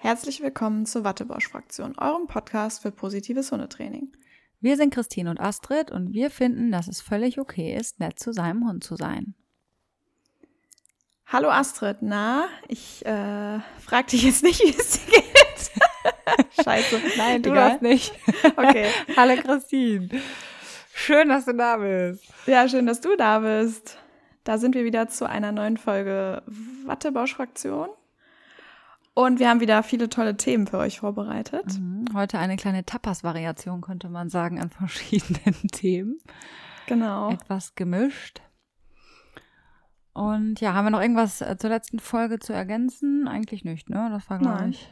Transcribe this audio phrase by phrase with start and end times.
[0.00, 4.12] Herzlich willkommen zur Wattebausch-Fraktion, eurem Podcast für positives Hundetraining.
[4.60, 8.32] Wir sind Christine und Astrid und wir finden, dass es völlig okay ist, nett zu
[8.32, 9.34] seinem Hund zu sein.
[11.26, 16.64] Hallo Astrid, na, ich äh, frag dich jetzt nicht, wie es dir geht.
[16.64, 17.00] Scheiße.
[17.16, 18.14] Nein, du das nicht.
[18.56, 18.86] Okay.
[19.16, 20.10] Hallo Christine.
[20.94, 22.22] Schön, dass du da bist.
[22.46, 23.98] Ja, schön, dass du da bist.
[24.44, 26.44] Da sind wir wieder zu einer neuen Folge
[26.86, 27.88] Wattebausch-Fraktion.
[29.18, 31.76] Und wir haben wieder viele tolle Themen für euch vorbereitet.
[31.76, 32.04] Mhm.
[32.14, 36.20] Heute eine kleine Tapas-Variation, könnte man sagen, an verschiedenen Themen.
[36.86, 37.32] Genau.
[37.32, 38.40] Etwas gemischt.
[40.12, 43.26] Und ja, haben wir noch irgendwas äh, zur letzten Folge zu ergänzen?
[43.26, 44.08] Eigentlich nicht, ne?
[44.08, 44.88] Das war, glaube ich,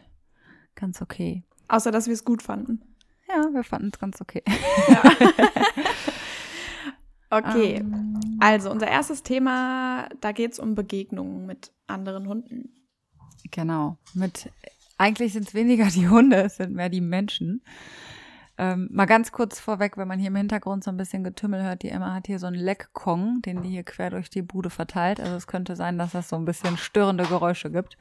[0.74, 1.44] ganz okay.
[1.68, 2.82] Außer, dass wir es gut fanden.
[3.28, 4.42] Ja, wir fanden es ganz okay.
[4.88, 5.02] Ja.
[7.38, 8.38] okay, um, ähm.
[8.40, 12.75] also unser erstes Thema, da geht es um Begegnungen mit anderen Hunden.
[13.50, 13.98] Genau.
[14.14, 14.50] Mit
[14.98, 17.62] eigentlich sind es weniger die Hunde, es sind mehr die Menschen.
[18.58, 21.82] Ähm, mal ganz kurz vorweg, wenn man hier im Hintergrund so ein bisschen Getümmel hört,
[21.82, 25.20] die Emma hat hier so einen Leckkong, den die hier quer durch die Bude verteilt.
[25.20, 27.98] Also es könnte sein, dass das so ein bisschen störende Geräusche gibt.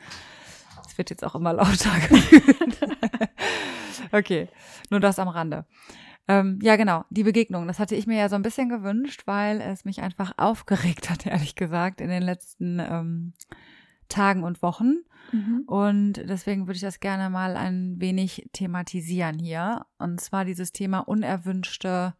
[0.88, 1.92] Es wird jetzt auch immer lauter
[4.14, 4.48] okay,
[4.90, 5.66] nur das am Rande.
[6.28, 9.62] Ähm, ja, genau, die Begegnung, das hatte ich mir ja so ein bisschen gewünscht, weil
[9.62, 13.34] es mich einfach aufgeregt hat, ehrlich gesagt, in den letzten ähm,
[14.10, 14.98] Tagen und Wochen.
[15.32, 15.64] Mhm.
[15.66, 19.86] Und deswegen würde ich das gerne mal ein wenig thematisieren hier.
[19.98, 22.14] Und zwar dieses Thema unerwünschte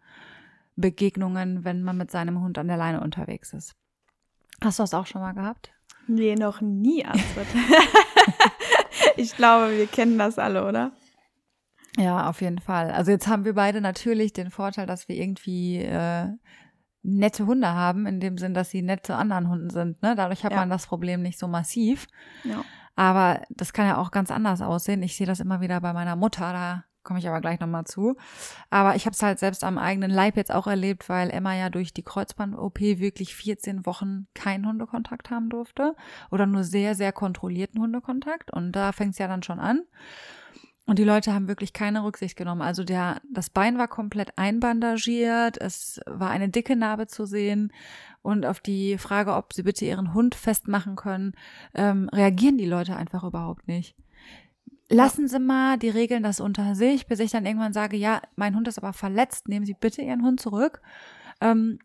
[0.76, 3.76] Begegnungen, wenn man mit seinem Hund an der Leine unterwegs ist.
[4.64, 5.72] Hast du das auch schon mal gehabt?
[6.08, 7.48] Nee, noch nie, Astrid.
[9.18, 10.92] ich glaube, wir kennen das alle, oder?
[11.98, 12.92] Ja, auf jeden Fall.
[12.92, 16.28] Also jetzt haben wir beide natürlich den Vorteil, dass wir irgendwie äh,
[17.06, 20.02] nette Hunde haben, in dem Sinn, dass sie nett zu anderen Hunden sind.
[20.02, 20.16] Ne?
[20.16, 20.58] Dadurch hat ja.
[20.58, 22.08] man das Problem nicht so massiv.
[22.44, 22.64] Ja.
[22.96, 25.04] Aber das kann ja auch ganz anders aussehen.
[25.04, 28.18] Ich sehe das immer wieder bei meiner Mutter, da komme ich aber gleich nochmal zu.
[28.70, 31.70] Aber ich habe es halt selbst am eigenen Leib jetzt auch erlebt, weil Emma ja
[31.70, 35.96] durch die Kreuzband-OP wirklich 14 Wochen keinen Hundekontakt haben durfte
[36.32, 38.52] oder nur sehr, sehr kontrollierten Hundekontakt.
[38.52, 39.82] Und da fängt es ja dann schon an.
[40.86, 42.62] Und die Leute haben wirklich keine Rücksicht genommen.
[42.62, 47.74] Also der, das Bein war komplett einbandagiert, es war eine dicke Narbe zu sehen.
[48.22, 51.34] Und auf die Frage, ob sie bitte ihren Hund festmachen können,
[51.74, 53.96] ähm, reagieren die Leute einfach überhaupt nicht.
[54.90, 58.56] Lassen Sie mal, die regeln das unter sich, bis ich dann irgendwann sage, ja, mein
[58.56, 60.82] Hund ist aber verletzt, nehmen Sie bitte Ihren Hund zurück.
[61.42, 61.80] Ähm,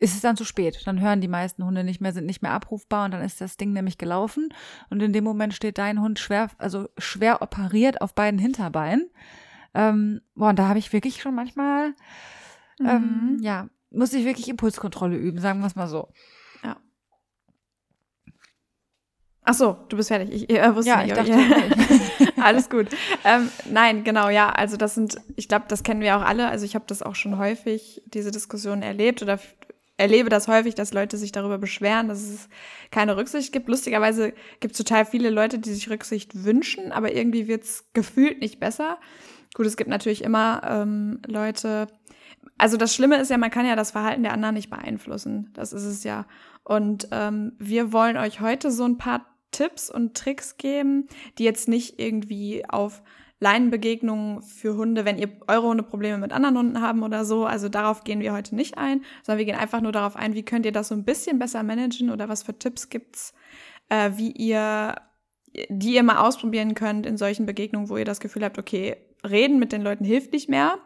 [0.00, 0.80] ist es dann zu spät.
[0.86, 3.58] Dann hören die meisten Hunde nicht mehr, sind nicht mehr abrufbar und dann ist das
[3.58, 4.48] Ding nämlich gelaufen.
[4.88, 9.10] Und in dem Moment steht dein Hund schwer, also schwer operiert auf beiden Hinterbeinen.
[9.74, 11.90] Ähm, boah, und da habe ich wirklich schon manchmal,
[12.78, 12.86] mhm.
[12.86, 16.08] ähm, ja, muss ich wirklich Impulskontrolle üben, sagen wir es mal so.
[16.64, 16.76] Ja.
[19.42, 20.32] Ach so, du bist fertig.
[20.32, 21.16] Ich äh, wusste ja, nicht.
[21.16, 22.88] Ich dachte, Alles gut.
[23.24, 24.48] Ähm, nein, genau, ja.
[24.48, 26.48] Also das sind, ich glaube, das kennen wir auch alle.
[26.48, 29.38] Also ich habe das auch schon häufig diese Diskussion erlebt oder
[30.00, 32.48] erlebe das häufig, dass Leute sich darüber beschweren, dass es
[32.90, 33.68] keine Rücksicht gibt.
[33.68, 38.40] Lustigerweise gibt es total viele Leute, die sich Rücksicht wünschen, aber irgendwie wird es gefühlt
[38.40, 38.98] nicht besser.
[39.54, 41.86] Gut, es gibt natürlich immer ähm, Leute.
[42.56, 45.50] Also das Schlimme ist ja, man kann ja das Verhalten der anderen nicht beeinflussen.
[45.52, 46.26] Das ist es ja.
[46.64, 51.68] Und ähm, wir wollen euch heute so ein paar Tipps und Tricks geben, die jetzt
[51.68, 53.02] nicht irgendwie auf
[53.40, 57.46] Leinenbegegnungen für Hunde, wenn ihr eure Hunde Probleme mit anderen Hunden haben oder so.
[57.46, 60.44] Also darauf gehen wir heute nicht ein, sondern wir gehen einfach nur darauf ein, wie
[60.44, 63.32] könnt ihr das so ein bisschen besser managen oder was für Tipps gibt's,
[63.88, 64.94] äh, wie ihr,
[65.70, 68.96] die ihr mal ausprobieren könnt in solchen Begegnungen, wo ihr das Gefühl habt, okay,
[69.28, 70.78] reden mit den Leuten hilft nicht mehr.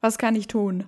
[0.00, 0.86] Was kann ich tun?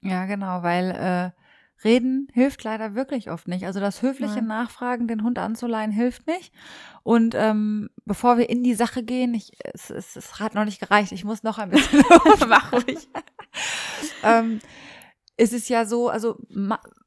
[0.00, 1.41] Ja, genau, weil äh,
[1.84, 3.66] Reden hilft leider wirklich oft nicht.
[3.66, 4.46] Also das höfliche Nein.
[4.46, 6.52] Nachfragen, den Hund anzuleihen, hilft nicht.
[7.02, 10.80] Und ähm, bevor wir in die Sache gehen, ich, es, es, es hat noch nicht
[10.80, 12.04] gereicht, ich muss noch ein bisschen
[12.48, 13.08] Mach ruhig.
[14.22, 14.60] ähm,
[15.36, 16.38] ist es ja so, also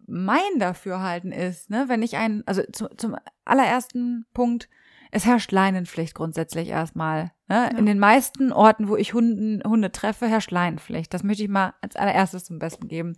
[0.07, 3.15] mein Dafürhalten ist, ne, wenn ich ein, also zu, zum
[3.45, 4.69] allerersten Punkt,
[5.15, 7.31] es herrscht Leinenpflicht grundsätzlich erstmal.
[7.47, 7.69] Ne?
[7.71, 7.77] Ja.
[7.77, 11.13] In den meisten Orten, wo ich Hunden, Hunde treffe, herrscht Leinenpflicht.
[11.13, 13.15] Das möchte ich mal als allererstes zum Besten geben.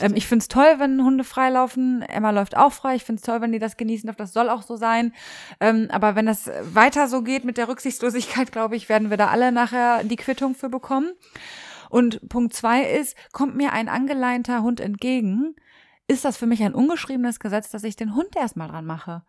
[0.00, 2.02] Ähm, ich finde es toll, wenn Hunde freilaufen.
[2.02, 2.96] Emma läuft auch frei.
[2.96, 4.16] Ich finde es toll, wenn die das genießen darf.
[4.16, 5.12] Das soll auch so sein.
[5.60, 9.28] Ähm, aber wenn das weiter so geht mit der Rücksichtslosigkeit, glaube ich, werden wir da
[9.28, 11.12] alle nachher die Quittung für bekommen.
[11.88, 15.54] Und Punkt zwei ist, kommt mir ein angeleinter Hund entgegen,
[16.08, 19.22] ist das für mich ein ungeschriebenes Gesetz, dass ich den Hund erstmal dran mache.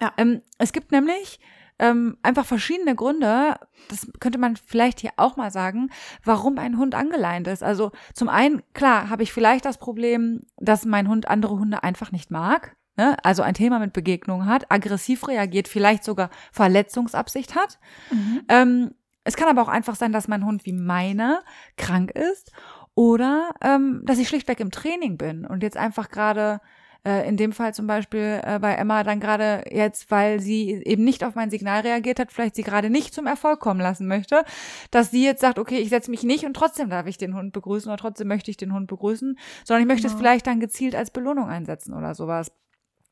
[0.00, 0.12] Ja.
[0.16, 1.40] Ähm, es gibt nämlich
[1.78, 3.56] ähm, einfach verschiedene Gründe,
[3.88, 5.90] das könnte man vielleicht hier auch mal sagen,
[6.24, 7.62] warum ein Hund angeleint ist.
[7.62, 12.12] Also zum einen, klar, habe ich vielleicht das Problem, dass mein Hund andere Hunde einfach
[12.12, 12.76] nicht mag.
[12.96, 17.80] ne, also ein Thema mit Begegnung hat, aggressiv reagiert, vielleicht sogar Verletzungsabsicht hat.
[18.10, 18.42] Mhm.
[18.48, 18.94] Ähm,
[19.24, 21.42] es kann aber auch einfach sein, dass mein Hund wie meiner
[21.76, 22.52] krank ist
[22.94, 26.60] oder ähm, dass ich schlichtweg im Training bin und jetzt einfach gerade
[27.04, 31.04] äh, in dem Fall zum Beispiel äh, bei Emma dann gerade jetzt, weil sie eben
[31.04, 34.44] nicht auf mein Signal reagiert hat, vielleicht sie gerade nicht zum Erfolg kommen lassen möchte,
[34.90, 37.52] dass sie jetzt sagt, okay, ich setze mich nicht und trotzdem darf ich den Hund
[37.52, 40.14] begrüßen oder trotzdem möchte ich den Hund begrüßen, sondern ich möchte genau.
[40.14, 42.50] es vielleicht dann gezielt als Belohnung einsetzen oder sowas.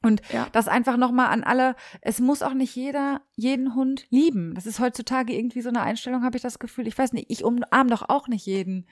[0.03, 0.49] Und ja.
[0.53, 4.55] das einfach nochmal an alle, es muss auch nicht jeder jeden Hund lieben.
[4.55, 6.87] Das ist heutzutage irgendwie so eine Einstellung, habe ich das Gefühl.
[6.89, 8.87] Ich weiß nicht, ich umarme doch auch nicht jeden.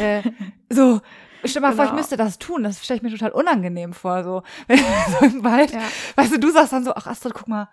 [0.00, 0.22] äh,
[0.70, 1.00] so,
[1.44, 1.76] stell mal genau.
[1.76, 2.00] vor, ich genau.
[2.00, 2.64] müsste das tun.
[2.64, 4.24] Das stelle ich mir total unangenehm vor.
[4.24, 4.42] So,
[5.20, 5.72] so im Wald.
[5.72, 5.82] Ja.
[6.16, 7.68] Weißt du, du sagst dann so, ach Astrid, guck mal,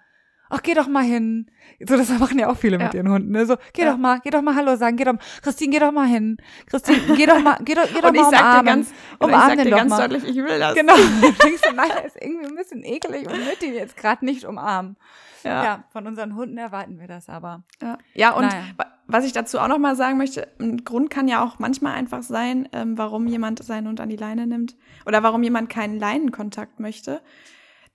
[0.49, 1.47] ach, geh doch mal hin.
[1.79, 2.85] So, das machen ja auch viele ja.
[2.85, 3.45] mit ihren Hunden, ne?
[3.45, 3.91] So, geh ja.
[3.91, 6.37] doch mal, geh doch mal Hallo sagen, geh doch, Christine, geh doch mal hin.
[6.65, 9.51] Christine, geh doch mal, geh doch, geh doch und mal ich sag dir ganz, umarmen
[9.51, 10.07] ich sag dir ganz mal.
[10.07, 10.75] deutlich, ich will das.
[10.75, 10.95] Genau.
[11.21, 14.45] Du denkst du, nein, ist irgendwie ein bisschen eklig und möchte ihn jetzt gerade nicht
[14.45, 14.95] umarmen.
[15.43, 15.63] Ja.
[15.63, 15.83] ja.
[15.91, 17.63] von unseren Hunden erwarten wir das aber.
[17.81, 18.63] Ja, ja und naja.
[19.05, 22.23] was ich dazu auch noch mal sagen möchte, ein Grund kann ja auch manchmal einfach
[22.23, 26.79] sein, ähm, warum jemand seinen Hund an die Leine nimmt oder warum jemand keinen Leinenkontakt
[26.79, 27.21] möchte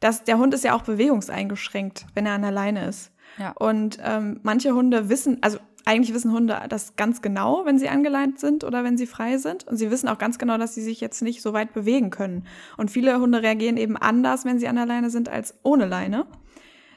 [0.03, 3.13] dass der Hund ist ja auch bewegungseingeschränkt, wenn er an der Leine ist.
[3.39, 3.53] Ja.
[3.53, 8.41] Und ähm, manche Hunde wissen, also eigentlich wissen Hunde das ganz genau, wenn sie angeleint
[8.41, 9.67] sind oder wenn sie frei sind.
[9.67, 12.47] Und sie wissen auch ganz genau, dass sie sich jetzt nicht so weit bewegen können.
[12.77, 16.27] Und viele Hunde reagieren eben anders, wenn sie an der Leine sind, als ohne Leine.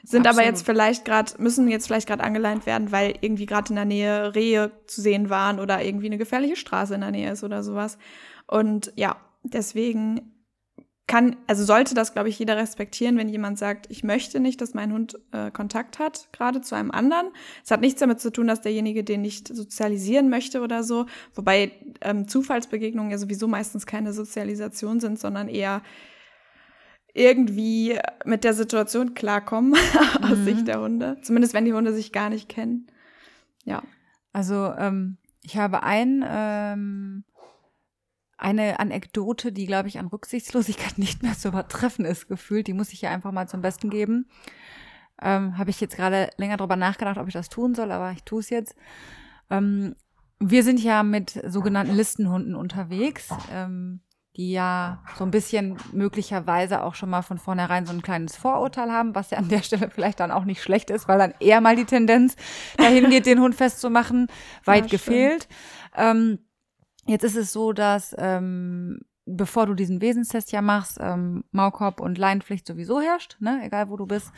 [0.02, 0.40] Sind Absolut.
[0.40, 3.84] aber jetzt vielleicht gerade, müssen jetzt vielleicht gerade angeleint werden, weil irgendwie gerade in der
[3.84, 7.62] Nähe Rehe zu sehen waren oder irgendwie eine gefährliche Straße in der Nähe ist oder
[7.62, 7.98] sowas.
[8.46, 10.35] Und ja, deswegen
[11.06, 14.74] kann, also sollte das, glaube ich, jeder respektieren, wenn jemand sagt, ich möchte nicht, dass
[14.74, 17.28] mein Hund äh, Kontakt hat, gerade zu einem anderen.
[17.64, 21.06] Es hat nichts damit zu tun, dass derjenige den nicht sozialisieren möchte oder so.
[21.34, 25.82] Wobei ähm, Zufallsbegegnungen ja sowieso meistens keine Sozialisation sind, sondern eher
[27.14, 29.74] irgendwie mit der Situation klarkommen
[30.22, 30.44] aus mhm.
[30.44, 31.18] Sicht der Hunde.
[31.22, 32.88] Zumindest wenn die Hunde sich gar nicht kennen.
[33.64, 33.82] Ja.
[34.32, 37.24] Also ähm, ich habe ein ähm,
[38.38, 42.66] eine Anekdote, die, glaube ich, an Rücksichtslosigkeit nicht mehr zu übertreffen ist, gefühlt.
[42.66, 44.28] Die muss ich hier einfach mal zum Besten geben.
[45.20, 48.22] Ähm, Habe ich jetzt gerade länger drüber nachgedacht, ob ich das tun soll, aber ich
[48.24, 48.74] tue es jetzt.
[49.50, 49.96] Ähm,
[50.38, 54.00] wir sind ja mit sogenannten Listenhunden unterwegs, ähm,
[54.36, 58.92] die ja so ein bisschen möglicherweise auch schon mal von vornherein so ein kleines Vorurteil
[58.92, 61.62] haben, was ja an der Stelle vielleicht dann auch nicht schlecht ist, weil dann eher
[61.62, 62.36] mal die Tendenz
[62.76, 64.26] dahin geht, den Hund festzumachen,
[64.64, 65.48] weit ja, gefehlt.
[65.96, 66.40] Ähm,
[67.06, 72.16] Jetzt ist es so, dass ähm, bevor du diesen Wesenstest ja machst, ähm, Maulkorb und
[72.16, 74.32] Leinenpflicht sowieso herrscht, ne, egal wo du bist.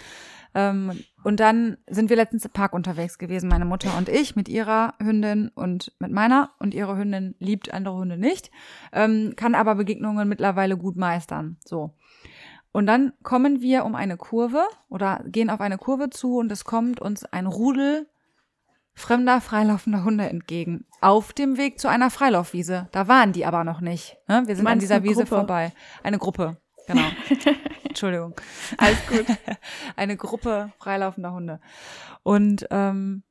[0.55, 4.49] Ähm, und dann sind wir letztens im Park unterwegs gewesen, meine Mutter und ich, mit
[4.49, 6.50] ihrer Hündin und mit meiner.
[6.59, 8.50] Und ihre Hündin liebt andere Hunde nicht,
[8.93, 11.59] ähm, kann aber Begegnungen mittlerweile gut meistern.
[11.64, 11.94] So.
[12.73, 16.64] Und dann kommen wir um eine Kurve oder gehen auf eine Kurve zu und es
[16.64, 18.06] kommt uns ein Rudel
[18.99, 20.85] fremder freilaufender Hunde entgegen.
[21.00, 22.89] Auf dem Weg zu einer Freilaufwiese.
[22.93, 24.17] Da waren die aber noch nicht.
[24.27, 24.43] Ne?
[24.47, 25.37] Wir sind an dieser Wiese Gruppe?
[25.37, 25.73] vorbei.
[26.03, 26.56] Eine Gruppe,
[26.87, 27.09] genau.
[27.85, 28.35] Entschuldigung.
[28.77, 29.27] Alles gut.
[29.97, 31.61] eine Gruppe freilaufender Hunde.
[32.23, 33.23] Und ähm,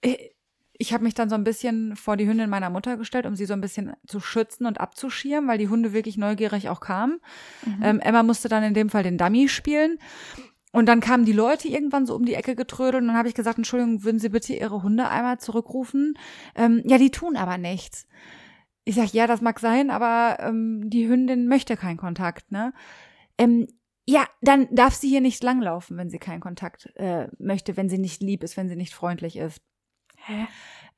[0.00, 0.34] ich,
[0.80, 3.44] ich habe mich dann so ein bisschen vor die Hündin meiner Mutter gestellt, um sie
[3.44, 7.20] so ein bisschen zu schützen und abzuschirmen, weil die Hunde wirklich neugierig auch kamen.
[7.64, 7.82] Mhm.
[7.82, 9.98] Ähm, Emma musste dann in dem Fall den Dummy spielen.
[10.72, 13.34] Und dann kamen die Leute irgendwann so um die Ecke getrödelt und dann habe ich
[13.34, 16.14] gesagt, Entschuldigung, würden Sie bitte Ihre Hunde einmal zurückrufen?
[16.54, 18.06] Ähm, ja, die tun aber nichts.
[18.84, 22.72] Ich sag, ja, das mag sein, aber ähm, die Hündin möchte keinen Kontakt, ne?
[23.36, 23.66] Ähm,
[24.06, 27.98] ja, dann darf sie hier nicht langlaufen, wenn sie keinen Kontakt äh, möchte, wenn sie
[27.98, 29.62] nicht lieb ist, wenn sie nicht freundlich ist.
[30.16, 30.46] Hä?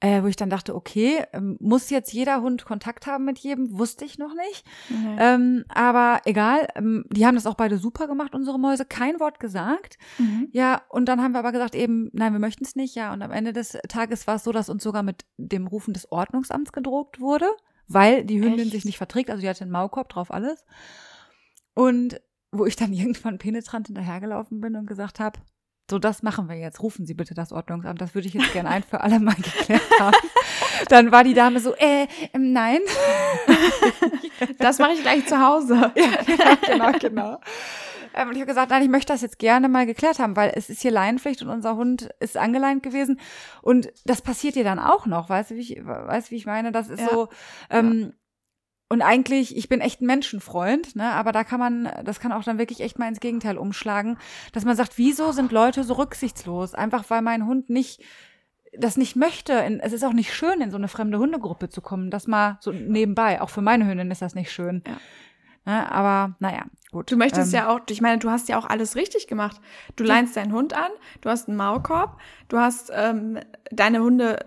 [0.03, 3.79] Äh, wo ich dann dachte, okay, ähm, muss jetzt jeder Hund Kontakt haben mit jedem?
[3.79, 4.67] Wusste ich noch nicht.
[4.89, 5.17] Mhm.
[5.17, 9.39] Ähm, aber egal, ähm, die haben das auch beide super gemacht, unsere Mäuse, kein Wort
[9.39, 9.99] gesagt.
[10.19, 10.49] Mhm.
[10.51, 13.13] Ja, und dann haben wir aber gesagt, eben, nein, wir möchten es nicht, ja.
[13.13, 16.11] Und am Ende des Tages war es so, dass uns sogar mit dem Rufen des
[16.11, 17.47] Ordnungsamts gedroht wurde,
[17.87, 18.73] weil die Hündin Echt?
[18.73, 20.65] sich nicht verträgt, also die hatte einen Maulkorb drauf, alles.
[21.75, 25.39] Und wo ich dann irgendwann penetrant hinterhergelaufen bin und gesagt habe,
[25.91, 26.83] so, das machen wir jetzt.
[26.83, 28.01] Rufen Sie bitte das Ordnungsamt.
[28.01, 30.17] Das würde ich jetzt gerne ein für alle Mal geklärt haben.
[30.89, 32.81] Dann war die Dame so, äh, ähm, nein.
[34.59, 35.93] Das mache ich gleich zu Hause.
[36.27, 37.41] Ja, genau, genau.
[38.15, 40.53] Ähm, und ich habe gesagt, nein, ich möchte das jetzt gerne mal geklärt haben, weil
[40.55, 43.21] es ist hier Leinenpflicht und unser Hund ist angeleint gewesen.
[43.63, 46.73] Und das passiert dir dann auch noch, weißt du, wie ich, weißt, wie ich meine?
[46.73, 47.09] Das ist ja.
[47.11, 47.29] so,
[47.71, 48.13] ähm,
[48.93, 51.13] und eigentlich, ich bin echt ein Menschenfreund, ne?
[51.13, 54.19] aber da kann man, das kann auch dann wirklich echt mal ins Gegenteil umschlagen,
[54.53, 56.75] dass man sagt, wieso sind Leute so rücksichtslos?
[56.75, 58.03] Einfach weil mein Hund nicht
[58.77, 59.55] das nicht möchte.
[59.81, 62.11] es ist auch nicht schön, in so eine fremde Hundegruppe zu kommen.
[62.11, 63.41] Das mal so nebenbei.
[63.41, 64.83] Auch für meine Hündin ist das nicht schön.
[64.87, 64.97] Ja.
[65.65, 65.91] Ne?
[65.91, 67.11] Aber naja, gut.
[67.11, 69.59] Du möchtest ähm, ja auch, ich meine, du hast ja auch alles richtig gemacht.
[69.97, 70.91] Du leinst deinen Hund an,
[71.23, 72.19] du hast einen Maulkorb,
[72.49, 73.39] du hast ähm,
[73.71, 74.39] deine Hunde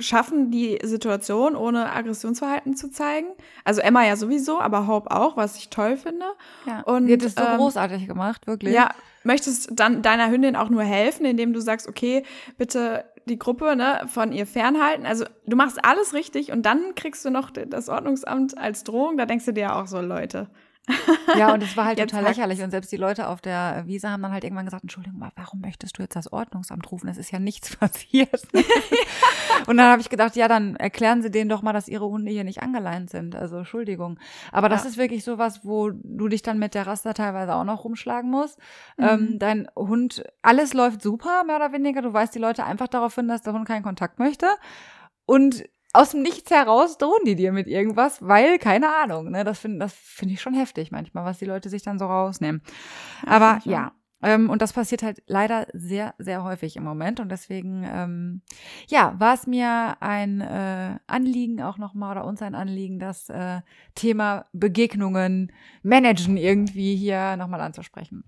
[0.00, 3.28] schaffen die Situation, ohne Aggressionsverhalten zu zeigen.
[3.64, 6.26] Also Emma ja sowieso, aber Hope auch, was ich toll finde.
[6.66, 6.80] Ja.
[6.82, 8.74] Und die hat es so ähm, großartig gemacht, wirklich.
[8.74, 8.90] Ja,
[9.22, 12.24] möchtest dann deiner Hündin auch nur helfen, indem du sagst, okay,
[12.58, 15.06] bitte die Gruppe ne, von ihr fernhalten.
[15.06, 19.16] Also du machst alles richtig und dann kriegst du noch das Ordnungsamt als Drohung.
[19.16, 20.48] Da denkst du dir auch so, Leute.
[21.36, 22.62] Ja, und es war halt total lächerlich.
[22.62, 25.98] Und selbst die Leute auf der Wiese haben dann halt irgendwann gesagt, Entschuldigung warum möchtest
[25.98, 27.08] du jetzt das Ordnungsamt rufen?
[27.08, 28.42] Es ist ja nichts passiert.
[29.66, 32.30] und dann habe ich gedacht, ja, dann erklären Sie denen doch mal, dass Ihre Hunde
[32.30, 33.34] hier nicht angeleint sind.
[33.34, 34.18] Also Entschuldigung.
[34.52, 34.90] Aber das ja.
[34.90, 38.58] ist wirklich sowas, wo du dich dann mit der Raster teilweise auch noch rumschlagen musst.
[38.96, 39.04] Mhm.
[39.04, 42.02] Ähm, dein Hund, alles läuft super, mehr oder weniger.
[42.02, 44.46] Du weißt die Leute einfach darauf hin, dass der Hund keinen Kontakt möchte.
[45.26, 49.58] Und aus dem Nichts heraus drohen die dir mit irgendwas, weil, keine Ahnung, ne, das
[49.58, 52.62] finde das finde ich schon heftig manchmal, was die Leute sich dann so rausnehmen.
[53.26, 53.92] Aber ja,
[54.22, 57.20] ähm, und das passiert halt leider sehr, sehr häufig im Moment.
[57.20, 58.42] Und deswegen, ähm,
[58.88, 63.60] ja, war es mir ein äh, Anliegen auch nochmal oder uns ein Anliegen, das äh,
[63.94, 68.24] Thema Begegnungen, Managen irgendwie hier nochmal anzusprechen.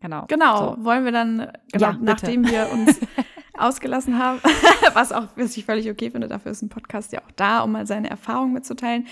[0.00, 0.24] Genau.
[0.28, 0.74] Genau.
[0.74, 0.84] So.
[0.84, 2.98] Wollen wir dann, genau, ja, nachdem wir uns
[3.60, 4.40] ausgelassen haben,
[4.94, 6.28] was auch was ich völlig okay finde.
[6.28, 9.06] Dafür ist ein Podcast ja auch da, um mal seine Erfahrungen mitzuteilen.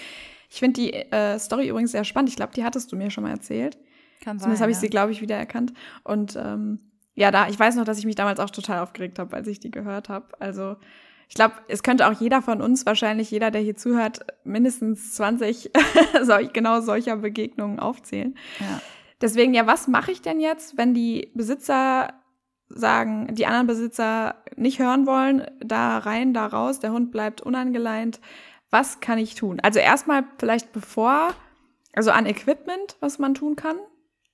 [0.50, 2.31] Ich finde die äh, Story übrigens sehr spannend.
[2.31, 3.76] Ich glaube, die hattest du mir schon mal erzählt.
[4.23, 4.45] Kann sein.
[4.45, 4.81] Zumindest habe ich ja.
[4.81, 5.73] sie, glaube ich, wieder erkannt.
[6.05, 6.81] Und ähm,
[7.14, 9.61] ja, da, ich weiß noch, dass ich mich damals auch total aufgeregt habe, als ich
[9.61, 10.28] die gehört habe.
[10.40, 10.76] Also
[11.28, 15.71] ich glaube, es könnte auch jeder von uns, wahrscheinlich jeder, der hier zuhört, mindestens 20
[16.23, 18.35] solch, genau solcher Begegnungen aufzählen.
[18.61, 18.81] Ja.
[19.21, 22.14] Deswegen, ja, was mache ich denn jetzt, wenn die Besitzer
[22.68, 28.20] sagen, die anderen Besitzer nicht hören wollen, da rein, da raus, der Hund bleibt unangeleint.
[28.70, 29.60] Was kann ich tun?
[29.60, 31.34] Also erstmal vielleicht bevor,
[31.94, 33.76] also an Equipment, was man tun kann.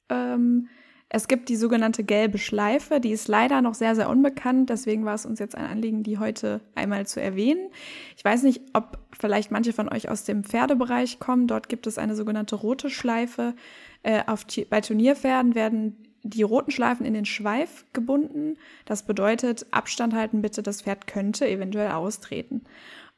[0.09, 0.69] Ähm,
[1.09, 4.69] es gibt die sogenannte gelbe Schleife, die ist leider noch sehr, sehr unbekannt.
[4.69, 7.71] Deswegen war es uns jetzt ein Anliegen, die heute einmal zu erwähnen.
[8.17, 11.47] Ich weiß nicht, ob vielleicht manche von euch aus dem Pferdebereich kommen.
[11.47, 13.55] Dort gibt es eine sogenannte rote Schleife.
[14.03, 18.57] Äh, auf, bei Turnierpferden werden die roten Schleifen in den Schweif gebunden.
[18.87, 22.65] Das bedeutet, Abstand halten bitte, das Pferd könnte eventuell austreten.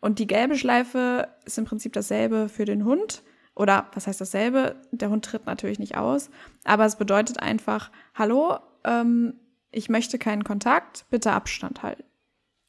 [0.00, 3.22] Und die gelbe Schleife ist im Prinzip dasselbe für den Hund.
[3.54, 4.76] Oder was heißt dasselbe?
[4.90, 6.30] Der Hund tritt natürlich nicht aus,
[6.64, 9.34] aber es bedeutet einfach, hallo, ähm,
[9.70, 12.04] ich möchte keinen Kontakt, bitte Abstand halten.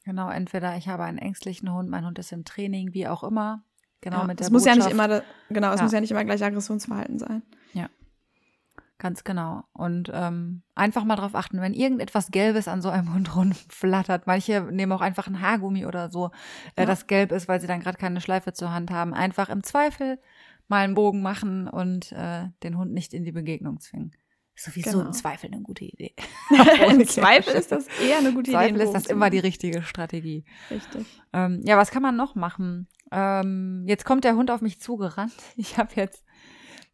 [0.04, 3.62] Genau, entweder ich habe einen ängstlichen Hund, mein Hund ist im Training, wie auch immer.
[4.00, 5.82] Genau, ja, mit der es muss ja nicht immer, genau, es ja.
[5.82, 7.42] muss ja nicht immer gleich Aggressionsverhalten sein.
[7.74, 7.90] Ja.
[8.98, 9.62] Ganz genau.
[9.72, 14.26] Und ähm, einfach mal drauf achten, wenn irgendetwas Gelbes an so einem Hund rumflattert.
[14.26, 16.30] Manche nehmen auch einfach ein Haargummi oder so,
[16.74, 16.86] äh, ja.
[16.86, 19.14] das gelb ist, weil sie dann gerade keine Schleife zur Hand haben.
[19.14, 20.18] Einfach im Zweifel
[20.66, 24.12] mal einen Bogen machen und äh, den Hund nicht in die Begegnung zwingen.
[24.54, 25.06] Sowieso genau.
[25.06, 26.14] im Zweifel eine gute Idee.
[26.90, 28.68] Im Zweifel ist das eher eine gute Idee.
[28.70, 30.44] Im Zweifel ist das immer die richtige Strategie.
[30.68, 31.06] Richtig.
[31.32, 32.88] Ähm, ja, was kann man noch machen?
[33.12, 35.32] Ähm, jetzt kommt der Hund auf mich zugerannt.
[35.56, 36.24] Ich habe jetzt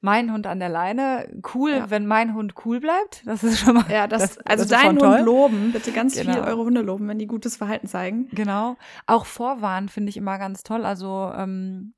[0.05, 1.27] mein Hund an der Leine.
[1.55, 1.91] Cool, ja.
[1.91, 3.27] wenn mein Hund cool bleibt.
[3.27, 3.87] Das ist schon mal.
[3.91, 5.73] Ja, das, das also das deinen Hund loben.
[5.73, 6.35] Bitte ganz genau.
[6.35, 8.29] viel eure Hunde loben, wenn die gutes Verhalten zeigen.
[8.33, 8.77] Genau.
[9.07, 10.85] Auch vorwarnen finde ich immer ganz toll.
[10.85, 11.95] Also, ähm,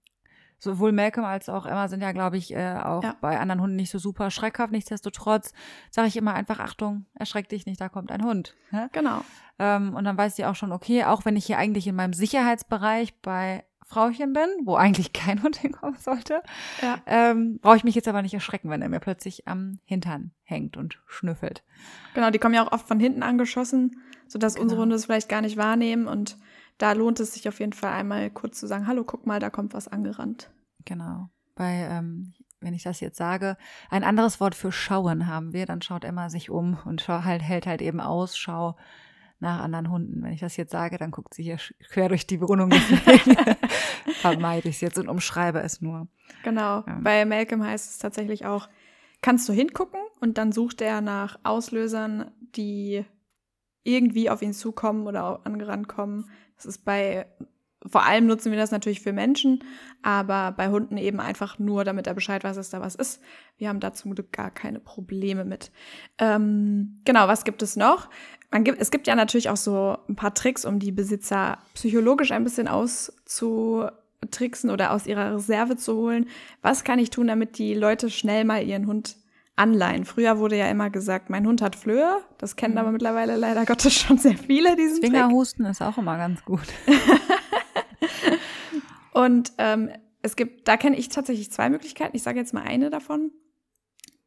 [0.58, 3.16] sowohl Malcolm als auch Emma sind ja, glaube ich, äh, auch ja.
[3.20, 4.72] bei anderen Hunden nicht so super schreckhaft.
[4.72, 5.52] Nichtsdestotrotz
[5.90, 8.54] sage ich immer einfach, Achtung, erschreck dich nicht, da kommt ein Hund.
[8.70, 8.88] Ja?
[8.92, 9.22] Genau.
[9.58, 12.12] Ähm, und dann weiß die auch schon, okay, auch wenn ich hier eigentlich in meinem
[12.12, 16.42] Sicherheitsbereich bei Frauchen bin, wo eigentlich kein Hund hinkommen sollte,
[16.82, 16.98] ja.
[17.06, 20.76] ähm, brauche ich mich jetzt aber nicht erschrecken, wenn er mir plötzlich am Hintern hängt
[20.76, 21.64] und schnüffelt.
[22.14, 24.64] Genau, die kommen ja auch oft von hinten angeschossen, sodass genau.
[24.64, 26.36] unsere Hunde es vielleicht gar nicht wahrnehmen und
[26.78, 29.50] da lohnt es sich auf jeden Fall einmal kurz zu sagen, hallo, guck mal, da
[29.50, 30.50] kommt was angerannt.
[30.84, 31.30] Genau.
[31.54, 33.56] Bei, ähm, wenn ich das jetzt sage,
[33.88, 37.42] ein anderes Wort für schauen haben wir, dann schaut Emma sich um und schau, halt,
[37.42, 38.76] hält halt eben Ausschau
[39.38, 40.22] nach anderen Hunden.
[40.22, 41.58] Wenn ich das jetzt sage, dann guckt sie hier
[41.90, 42.72] quer durch die Wohnung.
[44.32, 46.08] vermeide ich es jetzt und umschreibe es nur.
[46.42, 46.84] Genau.
[46.86, 46.98] Ja.
[47.02, 48.68] Bei Malcolm heißt es tatsächlich auch,
[49.22, 53.04] kannst du hingucken und dann sucht er nach Auslösern, die
[53.82, 56.28] irgendwie auf ihn zukommen oder angerannt kommen.
[56.56, 57.26] Das ist bei,
[57.86, 59.62] vor allem nutzen wir das natürlich für Menschen,
[60.02, 63.22] aber bei Hunden eben einfach nur, damit er Bescheid weiß, dass da was ist.
[63.56, 65.70] Wir haben da zum Glück gar keine Probleme mit.
[66.18, 68.10] Ähm, genau, was gibt es noch?
[68.78, 72.68] Es gibt ja natürlich auch so ein paar Tricks, um die Besitzer psychologisch ein bisschen
[72.68, 76.28] auszutricksen oder aus ihrer Reserve zu holen.
[76.62, 79.16] Was kann ich tun, damit die Leute schnell mal ihren Hund
[79.56, 80.04] anleihen?
[80.04, 82.18] Früher wurde ja immer gesagt, mein Hund hat Flöhe.
[82.38, 82.78] Das kennen mhm.
[82.78, 85.72] aber mittlerweile leider Gottes schon sehr viele, diesen Fingerhusten Trick.
[85.72, 86.66] ist auch immer ganz gut.
[89.12, 92.16] Und ähm, es gibt, da kenne ich tatsächlich zwei Möglichkeiten.
[92.16, 93.30] Ich sage jetzt mal eine davon.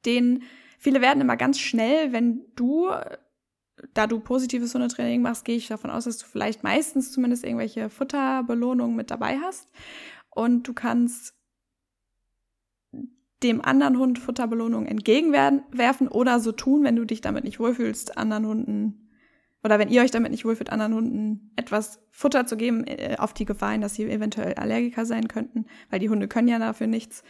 [0.05, 0.43] den,
[0.79, 2.89] viele werden immer ganz schnell, wenn du,
[3.93, 7.89] da du positives Hundetraining machst, gehe ich davon aus, dass du vielleicht meistens zumindest irgendwelche
[7.89, 9.69] Futterbelohnungen mit dabei hast.
[10.29, 11.33] Und du kannst
[13.43, 18.45] dem anderen Hund Futterbelohnung entgegenwerfen oder so tun, wenn du dich damit nicht wohlfühlst, anderen
[18.45, 19.09] Hunden
[19.63, 23.33] oder wenn ihr euch damit nicht wohlfühlt, anderen Hunden etwas Futter zu geben, äh, auf
[23.33, 26.87] die Gefahr hin, dass sie eventuell Allergiker sein könnten, weil die Hunde können ja dafür
[26.87, 27.23] nichts,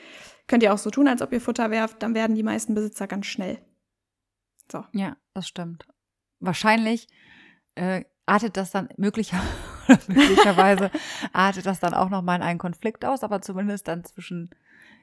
[0.48, 3.08] könnt ihr auch so tun, als ob ihr Futter werft, dann werden die meisten Besitzer
[3.08, 3.60] ganz schnell.
[4.72, 4.84] So.
[4.94, 5.88] Ja, das stimmt.
[6.40, 7.08] Wahrscheinlich
[7.76, 9.42] äh, artet das dann möglicher,
[10.08, 10.92] möglicherweise
[11.34, 14.52] artet das dann auch nochmal in einen Konflikt aus, aber zumindest dann zwischen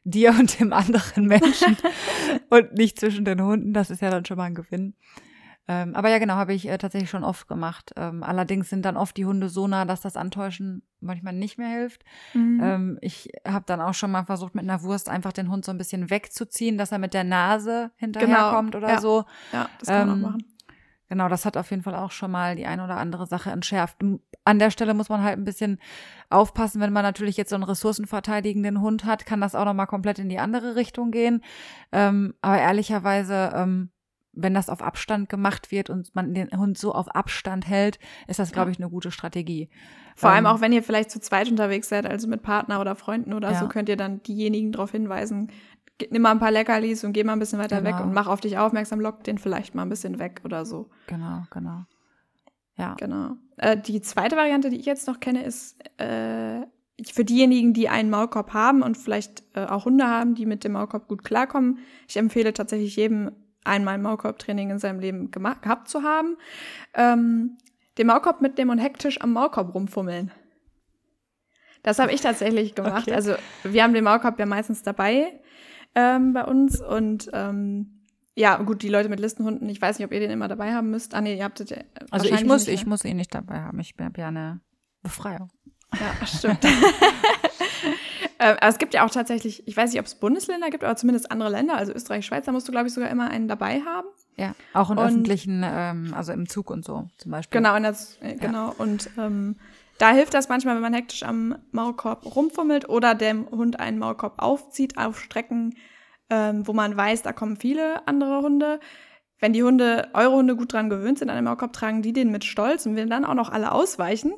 [0.04, 1.76] dir und dem anderen Menschen
[2.50, 3.72] und nicht zwischen den Hunden.
[3.72, 4.94] Das ist ja dann schon mal ein Gewinn.
[5.68, 7.92] Ähm, aber ja, genau, habe ich äh, tatsächlich schon oft gemacht.
[7.96, 11.68] Ähm, allerdings sind dann oft die Hunde so nah, dass das Antäuschen manchmal nicht mehr
[11.68, 12.04] hilft.
[12.34, 12.60] Mhm.
[12.62, 15.72] Ähm, ich habe dann auch schon mal versucht, mit einer Wurst einfach den Hund so
[15.72, 18.84] ein bisschen wegzuziehen, dass er mit der Nase hinterherkommt genau.
[18.84, 19.00] oder ja.
[19.00, 19.24] so.
[19.52, 20.55] Ja, das kann man auch ähm, machen.
[21.08, 23.98] Genau, das hat auf jeden Fall auch schon mal die ein oder andere Sache entschärft.
[24.44, 25.78] An der Stelle muss man halt ein bisschen
[26.30, 30.18] aufpassen, wenn man natürlich jetzt so einen ressourcenverteidigenden Hund hat, kann das auch nochmal komplett
[30.18, 31.44] in die andere Richtung gehen.
[31.92, 33.90] Ähm, aber ehrlicherweise, ähm,
[34.36, 38.38] wenn das auf Abstand gemacht wird und man den Hund so auf Abstand hält, ist
[38.38, 39.70] das, glaube ich, eine gute Strategie.
[40.14, 42.96] Vor ähm, allem auch, wenn ihr vielleicht zu zweit unterwegs seid, also mit Partner oder
[42.96, 43.58] Freunden oder ja.
[43.58, 45.50] so, könnt ihr dann diejenigen darauf hinweisen,
[46.10, 47.96] nimm mal ein paar Leckerlis und geh mal ein bisschen weiter genau.
[47.96, 50.90] weg und mach auf dich aufmerksam, lock den vielleicht mal ein bisschen weg oder so.
[51.06, 51.84] Genau, genau.
[52.76, 52.94] Ja.
[52.98, 53.36] Genau.
[53.56, 56.60] Äh, die zweite Variante, die ich jetzt noch kenne, ist äh,
[57.10, 60.72] für diejenigen, die einen Maulkorb haben und vielleicht äh, auch Hunde haben, die mit dem
[60.72, 61.78] Maulkorb gut klarkommen.
[62.08, 63.32] Ich empfehle tatsächlich jedem
[63.64, 66.36] einmal Maulkorbtraining in seinem Leben gemacht, gehabt zu haben.
[66.94, 67.58] Ähm,
[67.98, 70.30] den Maulkorb mitnehmen und hektisch am Maulkorb rumfummeln.
[71.82, 73.04] Das habe ich tatsächlich gemacht.
[73.06, 73.14] Okay.
[73.14, 75.40] Also wir haben den Maulkorb ja meistens dabei
[75.96, 76.80] ähm, bei uns.
[76.80, 78.04] Und ähm,
[78.36, 80.90] ja, gut, die Leute mit Listenhunden, ich weiß nicht, ob ihr den immer dabei haben
[80.90, 81.14] müsst.
[81.14, 81.84] Ah, nee, ihr habt den.
[82.10, 83.80] Also ich muss, ich muss ihn nicht dabei haben.
[83.80, 84.60] Ich habe ja eine
[85.02, 85.50] Befreiung.
[85.94, 86.64] Ja, stimmt.
[88.38, 90.96] ähm, aber es gibt ja auch tatsächlich, ich weiß nicht, ob es Bundesländer gibt, aber
[90.96, 93.80] zumindest andere Länder, also Österreich, Schweiz, da musst du, glaube ich, sogar immer einen dabei
[93.80, 94.08] haben.
[94.36, 97.58] Ja, auch in und, öffentlichen, ähm, also im Zug und so zum Beispiel.
[97.58, 98.68] Genau, das, äh, genau.
[98.68, 98.74] Ja.
[98.76, 99.56] Und ähm,
[99.98, 104.34] da hilft das manchmal, wenn man hektisch am Maulkorb rumfummelt oder dem Hund einen Maulkorb
[104.42, 105.76] aufzieht, auf Strecken,
[106.30, 108.80] ähm, wo man weiß, da kommen viele andere Hunde.
[109.38, 112.30] Wenn die Hunde, eure Hunde gut dran gewöhnt sind an den Maulkorb, tragen die den
[112.30, 114.32] mit Stolz und wenn dann auch noch alle ausweichen,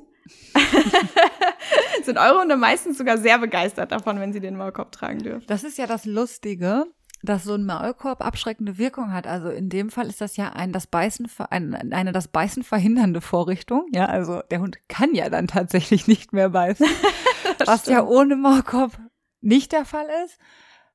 [2.02, 5.46] sind eure Hunde meistens sogar sehr begeistert davon, wenn sie den Maulkorb tragen dürfen.
[5.46, 6.86] Das ist ja das Lustige
[7.28, 9.26] dass so ein Maulkorb abschreckende Wirkung hat.
[9.26, 13.20] Also in dem Fall ist das ja ein das Beißen ein, eine das Beißen verhindernde
[13.20, 13.86] Vorrichtung.
[13.92, 16.86] Ja, also der Hund kann ja dann tatsächlich nicht mehr beißen,
[17.64, 17.96] was stimmt.
[17.96, 18.98] ja ohne Maulkorb
[19.40, 20.38] nicht der Fall ist.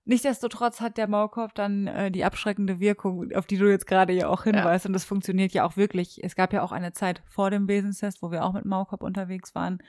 [0.06, 4.28] Nichtsdestotrotz hat der Maulkorb dann äh, die abschreckende Wirkung, auf die du jetzt gerade ja
[4.28, 4.84] auch hinweist.
[4.84, 4.90] Ja.
[4.90, 6.22] Und das funktioniert ja auch wirklich.
[6.24, 9.56] Es gab ja auch eine Zeit vor dem Wesenstest, wo wir auch mit Maulkorb unterwegs
[9.56, 9.82] waren.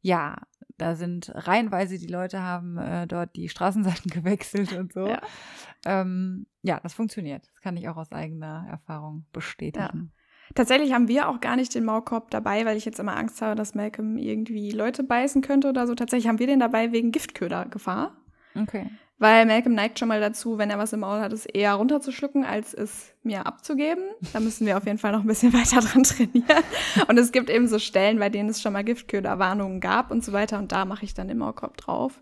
[0.00, 0.36] Ja,
[0.78, 5.06] da sind reihenweise die Leute haben äh, dort die Straßenseiten gewechselt und so.
[5.06, 5.20] Ja.
[5.84, 7.46] Ähm, ja, das funktioniert.
[7.52, 10.12] Das kann ich auch aus eigener Erfahrung bestätigen.
[10.12, 10.52] Ja.
[10.54, 13.56] Tatsächlich haben wir auch gar nicht den Maulkorb dabei, weil ich jetzt immer Angst habe,
[13.56, 15.94] dass Malcolm irgendwie Leute beißen könnte oder so.
[15.94, 18.16] Tatsächlich haben wir den dabei wegen Giftködergefahr.
[18.54, 18.88] Okay.
[19.18, 22.44] Weil Malcolm neigt schon mal dazu, wenn er was im Maul hat, es eher runterzuschlucken,
[22.44, 24.04] als es mir abzugeben.
[24.34, 26.64] Da müssen wir auf jeden Fall noch ein bisschen weiter dran trainieren.
[27.08, 30.32] Und es gibt eben so Stellen, bei denen es schon mal Giftköderwarnungen gab und so
[30.32, 30.58] weiter.
[30.58, 32.20] Und da mache ich dann den Maulkorb drauf.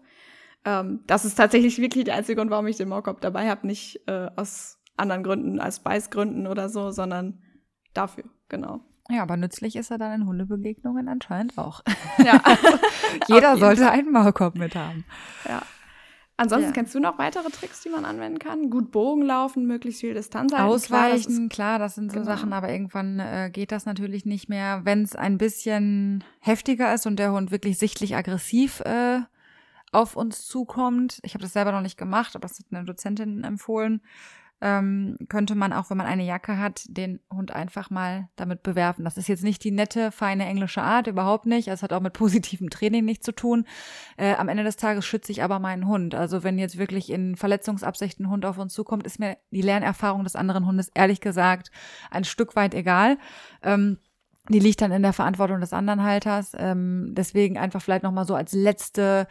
[0.65, 3.67] Ähm, das ist tatsächlich wirklich der einzige Grund, warum ich den Maulkorb dabei habe.
[3.67, 7.43] Nicht äh, aus anderen Gründen, als Beißgründen oder so, sondern
[7.93, 8.81] dafür, genau.
[9.11, 11.83] Ja, aber nützlich ist er dann in Hundebegegnungen anscheinend auch.
[12.19, 12.41] Ja.
[13.29, 15.05] Jeder sollte einen Maulkorb mit haben.
[15.47, 15.63] Ja.
[16.37, 16.73] Ansonsten ja.
[16.73, 18.69] kennst du noch weitere Tricks, die man anwenden kann?
[18.69, 20.65] Gut Bogen laufen, möglichst viel Distanz halten.
[20.65, 22.31] Ausweichen, klar, das, klar, das sind so genau.
[22.31, 24.81] Sachen, aber irgendwann äh, geht das natürlich nicht mehr.
[24.85, 29.21] Wenn es ein bisschen heftiger ist und der Hund wirklich sichtlich aggressiv äh,
[29.93, 33.45] auf uns zukommt, ich habe das selber noch nicht gemacht, aber das hat eine Dozentin
[33.45, 34.03] empfohlen,
[34.65, 39.05] ähm, könnte man auch, wenn man eine Jacke hat, den Hund einfach mal damit bewerfen.
[39.05, 41.69] Das ist jetzt nicht die nette, feine englische Art, überhaupt nicht.
[41.69, 43.67] Es hat auch mit positivem Training nichts zu tun.
[44.17, 46.15] Äh, am Ende des Tages schütze ich aber meinen Hund.
[46.15, 50.25] Also wenn jetzt wirklich in Verletzungsabsichten ein Hund auf uns zukommt, ist mir die Lernerfahrung
[50.25, 51.71] des anderen Hundes ehrlich gesagt
[52.11, 53.19] ein Stück weit egal.
[53.63, 53.99] Ähm,
[54.49, 56.53] die liegt dann in der Verantwortung des anderen Halters.
[56.57, 59.27] Ähm, deswegen einfach vielleicht nochmal so als letzte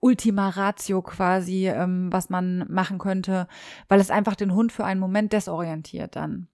[0.00, 3.46] Ultima Ratio quasi, ähm, was man machen könnte,
[3.88, 6.48] weil es einfach den Hund für einen Moment desorientiert dann.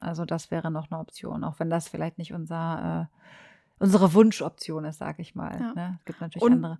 [0.00, 3.16] Also das wäre noch eine Option, auch wenn das vielleicht nicht unser, äh,
[3.78, 5.60] unsere Wunschoption ist, sag ich mal.
[5.60, 5.74] Ja.
[5.74, 5.96] Ne?
[6.00, 6.78] Es gibt natürlich Und, andere.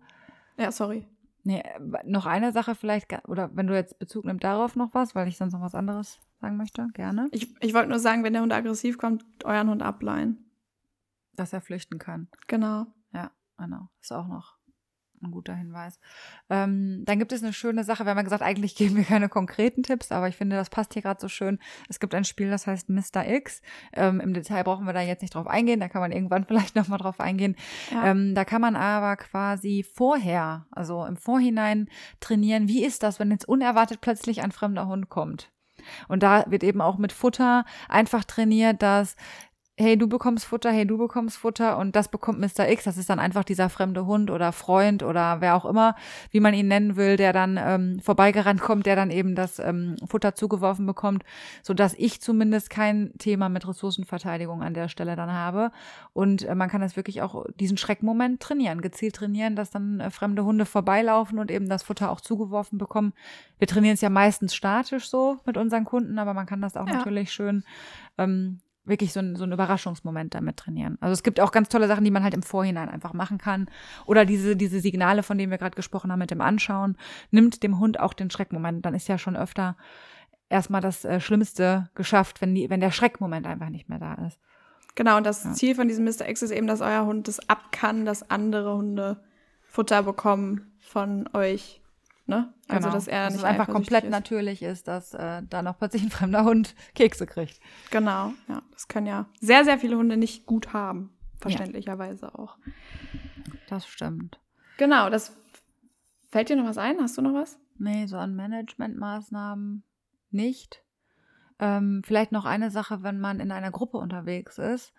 [0.57, 1.07] Ja, sorry.
[1.43, 1.63] Nee,
[2.05, 5.37] noch eine Sache vielleicht, oder wenn du jetzt Bezug nimmst darauf noch was, weil ich
[5.37, 7.29] sonst noch was anderes sagen möchte, gerne.
[7.33, 10.51] Ich, ich wollte nur sagen, wenn der Hund aggressiv kommt, euren Hund ableihen.
[11.35, 12.29] Dass er flüchten kann.
[12.49, 12.87] Genau.
[13.13, 13.89] Ja, genau.
[14.01, 14.60] Ist auch noch
[15.23, 15.99] ein guter Hinweis.
[16.49, 18.05] Ähm, dann gibt es eine schöne Sache.
[18.05, 20.93] Wir haben ja gesagt, eigentlich geben wir keine konkreten Tipps, aber ich finde, das passt
[20.93, 21.59] hier gerade so schön.
[21.89, 23.27] Es gibt ein Spiel, das heißt Mr.
[23.27, 23.63] X.
[23.93, 25.81] Ähm, Im Detail brauchen wir da jetzt nicht drauf eingehen.
[25.81, 27.57] Da kann man irgendwann vielleicht nochmal drauf eingehen.
[27.91, 28.07] Ja.
[28.07, 31.89] Ähm, da kann man aber quasi vorher, also im Vorhinein
[32.21, 35.51] trainieren, wie ist das, wenn jetzt unerwartet plötzlich ein fremder Hund kommt.
[36.09, 39.17] Und da wird eben auch mit Futter einfach trainiert, dass
[39.81, 42.69] hey, du bekommst Futter, hey, du bekommst Futter und das bekommt Mr.
[42.69, 42.85] X.
[42.85, 45.97] Das ist dann einfach dieser fremde Hund oder Freund oder wer auch immer,
[46.31, 49.97] wie man ihn nennen will, der dann ähm, vorbeigerannt kommt, der dann eben das ähm,
[50.07, 51.25] Futter zugeworfen bekommt,
[51.63, 55.73] sodass ich zumindest kein Thema mit Ressourcenverteidigung an der Stelle dann habe.
[56.13, 60.11] Und äh, man kann das wirklich auch diesen Schreckmoment trainieren, gezielt trainieren, dass dann äh,
[60.11, 63.15] fremde Hunde vorbeilaufen und eben das Futter auch zugeworfen bekommen.
[63.59, 66.87] Wir trainieren es ja meistens statisch so mit unseren Kunden, aber man kann das auch
[66.87, 66.97] ja.
[66.97, 67.65] natürlich schön
[68.19, 70.97] ähm, wirklich so ein, so ein Überraschungsmoment damit trainieren.
[71.01, 73.69] Also es gibt auch ganz tolle Sachen, die man halt im Vorhinein einfach machen kann.
[74.07, 76.97] Oder diese, diese Signale, von denen wir gerade gesprochen haben, mit dem Anschauen,
[77.31, 78.85] nimmt dem Hund auch den Schreckmoment.
[78.85, 79.77] Dann ist ja schon öfter
[80.49, 84.39] erstmal das äh, Schlimmste geschafft, wenn, die, wenn der Schreckmoment einfach nicht mehr da ist.
[84.95, 85.53] Genau, und das ja.
[85.53, 86.29] Ziel von diesem Mr.
[86.29, 89.23] X ist eben, dass euer Hund das ab kann, dass andere Hunde
[89.63, 91.81] Futter bekommen von euch
[92.31, 92.55] Ne?
[92.69, 92.95] Also, genau.
[92.95, 94.11] dass er dass nicht es einfach komplett ist.
[94.11, 97.59] natürlich ist, dass äh, da noch plötzlich ein fremder Hund Kekse kriegt.
[97.91, 98.63] Genau, ja.
[98.71, 101.13] Das können ja sehr, sehr viele Hunde nicht gut haben.
[101.41, 102.35] Verständlicherweise ja.
[102.37, 102.57] auch.
[103.69, 104.39] Das stimmt.
[104.79, 105.37] Genau, das
[106.29, 107.01] fällt dir noch was ein?
[107.01, 107.59] Hast du noch was?
[107.79, 109.83] Nee, so an Managementmaßnahmen
[110.31, 110.85] nicht.
[111.59, 114.93] Ähm, vielleicht noch eine Sache, wenn man in einer Gruppe unterwegs ist.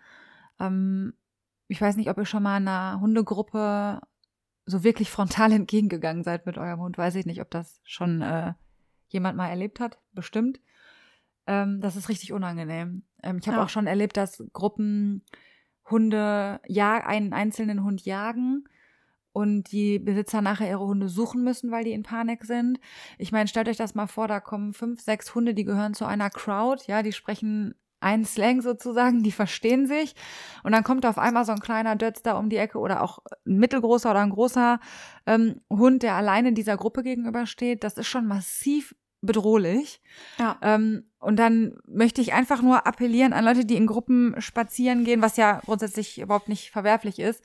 [0.60, 1.14] Ähm,
[1.66, 4.02] ich weiß nicht, ob ihr schon mal in einer Hundegruppe
[4.66, 6.98] so wirklich frontal entgegengegangen seid mit eurem Hund.
[6.98, 8.54] Weiß ich nicht, ob das schon äh,
[9.08, 9.98] jemand mal erlebt hat.
[10.12, 10.60] Bestimmt.
[11.46, 13.02] Ähm, das ist richtig unangenehm.
[13.22, 13.64] Ähm, ich habe ja.
[13.64, 15.22] auch schon erlebt, dass Gruppen
[15.90, 18.64] Hunde ja einen einzelnen Hund jagen
[19.32, 22.78] und die Besitzer nachher ihre Hunde suchen müssen, weil die in Panik sind.
[23.18, 26.04] Ich meine, stellt euch das mal vor, da kommen fünf, sechs Hunde, die gehören zu
[26.04, 30.14] einer Crowd, ja, die sprechen ein Slang sozusagen, die verstehen sich.
[30.62, 33.20] Und dann kommt auf einmal so ein kleiner Dötz da um die Ecke oder auch
[33.46, 34.80] ein mittelgroßer oder ein großer
[35.26, 37.84] ähm, Hund, der alleine dieser Gruppe gegenübersteht.
[37.84, 40.02] Das ist schon massiv bedrohlich.
[40.38, 40.58] Ja.
[40.60, 45.22] Ähm, und dann möchte ich einfach nur appellieren an Leute, die in Gruppen spazieren gehen,
[45.22, 47.42] was ja grundsätzlich überhaupt nicht verwerflich ist,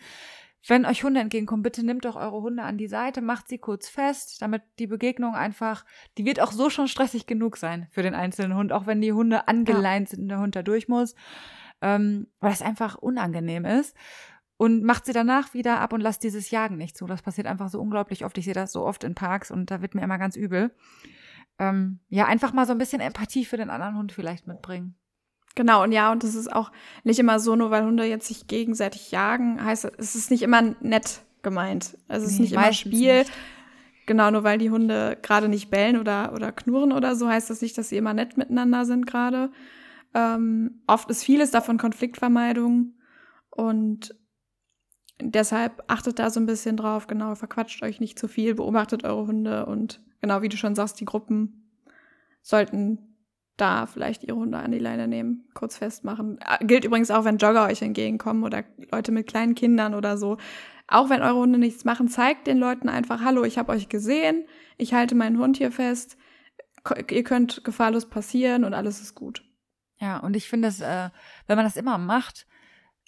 [0.67, 3.87] wenn euch Hunde entgegenkommen, bitte nehmt doch eure Hunde an die Seite, macht sie kurz
[3.89, 5.85] fest, damit die Begegnung einfach,
[6.17, 9.13] die wird auch so schon stressig genug sein für den einzelnen Hund, auch wenn die
[9.13, 10.15] Hunde angeleint ja.
[10.15, 11.15] sind und der Hund da durch muss,
[11.81, 13.95] ähm, weil es einfach unangenehm ist.
[14.59, 17.05] Und macht sie danach wieder ab und lasst dieses Jagen nicht zu.
[17.05, 18.35] Das passiert einfach so unglaublich oft.
[18.39, 20.71] Ich sehe das so oft in Parks und da wird mir immer ganz übel.
[21.59, 24.95] Ähm, ja, einfach mal so ein bisschen Empathie für den anderen Hund vielleicht mitbringen.
[25.57, 26.71] Genau, und ja, und das ist auch
[27.03, 30.61] nicht immer so, nur weil Hunde jetzt sich gegenseitig jagen, heißt es ist nicht immer
[30.81, 31.97] nett gemeint.
[32.07, 33.19] Also es ist nicht immer Spiel.
[33.19, 33.31] Nicht.
[34.05, 37.63] Genau, nur weil die Hunde gerade nicht bellen oder, oder knurren oder so, heißt das
[37.63, 39.49] nicht, dass sie immer nett miteinander sind gerade.
[40.13, 42.93] Ähm, oft ist vieles davon Konfliktvermeidung
[43.49, 44.15] und
[45.19, 49.25] deshalb achtet da so ein bisschen drauf, genau, verquatscht euch nicht zu viel, beobachtet eure
[49.25, 51.71] Hunde und genau, wie du schon sagst, die Gruppen
[52.43, 53.06] sollten
[53.57, 56.39] da vielleicht ihre Hunde an die Leine nehmen, kurz festmachen.
[56.41, 60.37] Äh, gilt übrigens auch, wenn Jogger euch entgegenkommen oder Leute mit kleinen Kindern oder so.
[60.87, 64.45] Auch wenn eure Hunde nichts machen, zeigt den Leuten einfach, hallo, ich habe euch gesehen,
[64.77, 66.17] ich halte meinen Hund hier fest,
[67.09, 69.43] ihr könnt gefahrlos passieren und alles ist gut.
[69.99, 71.09] Ja, und ich finde äh,
[71.47, 72.47] wenn man das immer macht,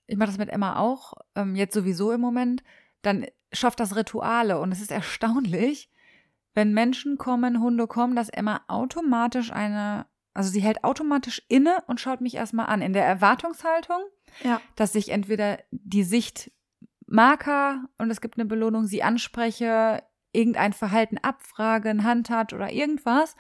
[0.08, 2.64] ich mache das mit Emma auch, ähm, jetzt sowieso im Moment,
[3.02, 5.90] dann schafft das Rituale und es ist erstaunlich,
[6.56, 12.00] wenn Menschen kommen, Hunde kommen, dass Emma automatisch eine also sie hält automatisch inne und
[12.00, 12.82] schaut mich erstmal an.
[12.82, 14.02] In der Erwartungshaltung,
[14.44, 14.62] ja.
[14.76, 16.52] dass ich entweder die Sicht
[17.08, 23.36] Marker und es gibt eine Belohnung, sie anspreche, irgendein Verhalten abfragen, Handtat oder irgendwas.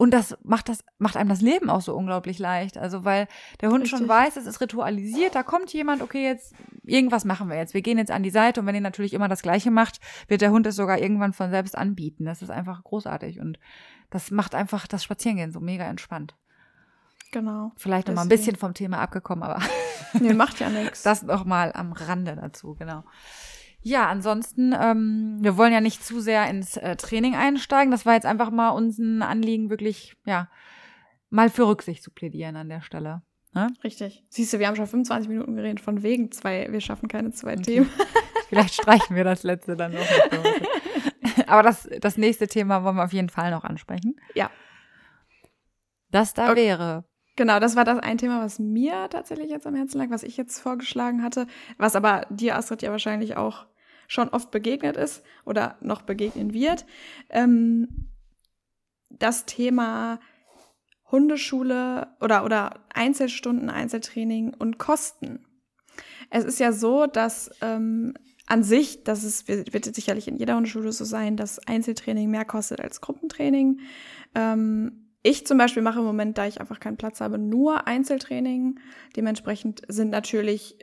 [0.00, 2.78] Und das macht das, macht einem das Leben auch so unglaublich leicht.
[2.78, 3.26] Also, weil
[3.60, 3.98] der Hund Richtig.
[3.98, 7.74] schon weiß, es ist ritualisiert, da kommt jemand, okay, jetzt, irgendwas machen wir jetzt.
[7.74, 10.40] Wir gehen jetzt an die Seite und wenn ihr natürlich immer das Gleiche macht, wird
[10.40, 12.26] der Hund es sogar irgendwann von selbst anbieten.
[12.26, 13.58] Das ist einfach großartig und
[14.10, 16.34] das macht einfach das Spazierengehen so mega entspannt.
[17.30, 17.72] Genau.
[17.76, 19.62] Vielleicht noch mal ein bisschen vom Thema abgekommen, aber.
[20.14, 21.02] nee, macht ja nichts.
[21.02, 23.04] Das noch mal am Rande dazu, genau.
[23.80, 27.90] Ja, ansonsten, ähm, wir wollen ja nicht zu sehr ins äh, Training einsteigen.
[27.90, 30.48] Das war jetzt einfach mal uns ein Anliegen, wirklich, ja,
[31.30, 33.22] mal für Rücksicht zu plädieren an der Stelle.
[33.54, 33.68] Ne?
[33.84, 34.24] Richtig.
[34.28, 37.52] Siehst du, wir haben schon 25 Minuten geredet von wegen zwei, wir schaffen keine zwei
[37.52, 37.62] okay.
[37.62, 37.90] Themen.
[38.48, 40.00] Vielleicht streichen wir das letzte dann noch.
[41.46, 44.20] Aber das, das nächste Thema wollen wir auf jeden Fall noch ansprechen.
[44.34, 44.50] Ja.
[46.10, 46.56] Das da okay.
[46.56, 47.04] wäre.
[47.36, 50.36] Genau, das war das ein Thema, was mir tatsächlich jetzt am Herzen lag, was ich
[50.36, 51.46] jetzt vorgeschlagen hatte,
[51.76, 53.66] was aber dir, Astrid, ja wahrscheinlich auch
[54.08, 56.84] schon oft begegnet ist oder noch begegnen wird.
[57.28, 58.08] Ähm,
[59.10, 60.18] das Thema
[61.10, 65.46] Hundeschule oder, oder Einzelstunden, Einzeltraining und Kosten.
[66.30, 68.14] Es ist ja so, dass ähm,
[68.48, 72.80] an sich, das ist, wird sicherlich in jeder Hundeschule so sein, dass Einzeltraining mehr kostet
[72.80, 73.80] als Gruppentraining.
[74.34, 78.80] Ähm, ich zum Beispiel mache im Moment, da ich einfach keinen Platz habe, nur Einzeltraining.
[79.16, 80.78] Dementsprechend sind natürlich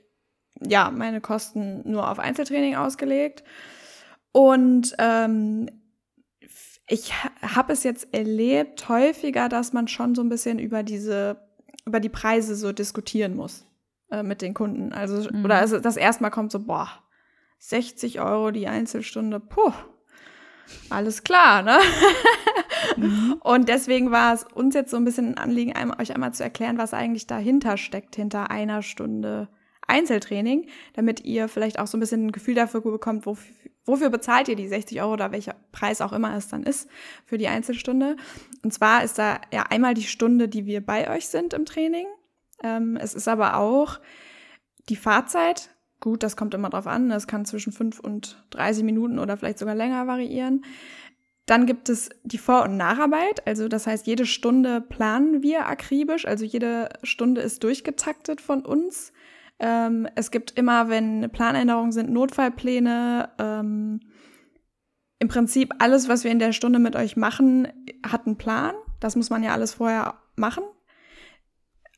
[0.62, 3.44] ja meine Kosten nur auf Einzeltraining ausgelegt.
[4.32, 5.70] Und ähm,
[6.88, 11.44] ich habe es jetzt erlebt häufiger, dass man schon so ein bisschen über diese
[11.88, 13.66] über die Preise so diskutieren muss
[14.10, 14.92] äh, mit den Kunden.
[14.92, 15.46] Also mhm.
[15.46, 16.90] oder also das erstmal kommt so boah
[17.60, 19.72] 60 Euro die Einzelstunde, puh,
[20.90, 21.80] alles klar, ne?
[22.98, 23.36] mhm.
[23.42, 26.78] Und deswegen war es uns jetzt so ein bisschen ein Anliegen, euch einmal zu erklären,
[26.78, 29.50] was eigentlich dahinter steckt, hinter einer Stunde
[29.88, 33.54] Einzeltraining, damit ihr vielleicht auch so ein bisschen ein Gefühl dafür bekommt, wofür,
[33.86, 36.90] wofür bezahlt ihr die 60 Euro oder welcher Preis auch immer es dann ist
[37.26, 38.16] für die Einzelstunde.
[38.64, 42.08] Und zwar ist da ja einmal die Stunde, die wir bei euch sind im Training.
[42.64, 44.00] Ähm, es ist aber auch
[44.90, 45.75] die Fahrzeit.
[46.06, 47.10] Gut, das kommt immer drauf an.
[47.10, 50.64] Es kann zwischen 5 und 30 Minuten oder vielleicht sogar länger variieren.
[51.48, 53.48] Dann gibt es die Vor- und Nacharbeit.
[53.48, 56.28] Also das heißt, jede Stunde planen wir akribisch.
[56.28, 59.14] Also jede Stunde ist durchgetaktet von uns.
[59.58, 63.30] Ähm, es gibt immer, wenn Planänderungen sind, Notfallpläne.
[63.40, 64.02] Ähm,
[65.18, 67.68] Im Prinzip alles, was wir in der Stunde mit euch machen,
[68.06, 68.76] hat einen Plan.
[69.00, 70.66] Das muss man ja alles vorher machen.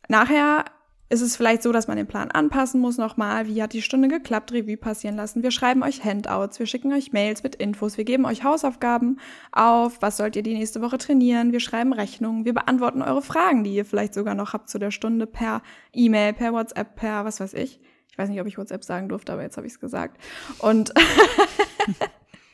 [0.08, 0.64] Nachher
[1.10, 3.48] ist es vielleicht so, dass man den Plan anpassen muss nochmal.
[3.48, 4.52] Wie hat die Stunde geklappt?
[4.52, 5.42] Revue passieren lassen.
[5.42, 9.20] Wir schreiben euch Handouts, wir schicken euch Mails mit Infos, wir geben euch Hausaufgaben
[9.52, 10.02] auf.
[10.02, 11.54] Was sollt ihr die nächste Woche trainieren?
[11.54, 14.92] Wir schreiben Rechnungen, wir beantworten eure Fragen, die ihr vielleicht sogar noch habt zu der
[14.92, 15.62] Stunde per
[15.94, 17.80] E-Mail, per WhatsApp, per was weiß ich.
[18.12, 20.20] Ich weiß nicht, ob ich WhatsApp sagen durfte, aber jetzt habe ich es gesagt.
[20.60, 20.94] Und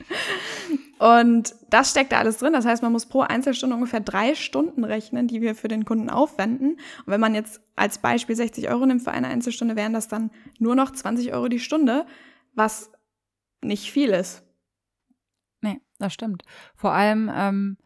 [1.04, 2.54] Und das steckt da alles drin.
[2.54, 6.10] Das heißt, man muss pro Einzelstunde ungefähr drei Stunden rechnen, die wir für den Kunden
[6.10, 6.78] aufwenden.
[7.06, 10.32] Und wenn man jetzt als Beispiel 60 Euro nimmt für eine Einzelstunde, wären das dann
[10.60, 12.06] nur noch 20 Euro die Stunde,
[12.54, 12.90] was
[13.62, 14.44] nicht viel ist.
[15.60, 16.44] Nee, das stimmt.
[16.74, 17.78] Vor allem, ähm,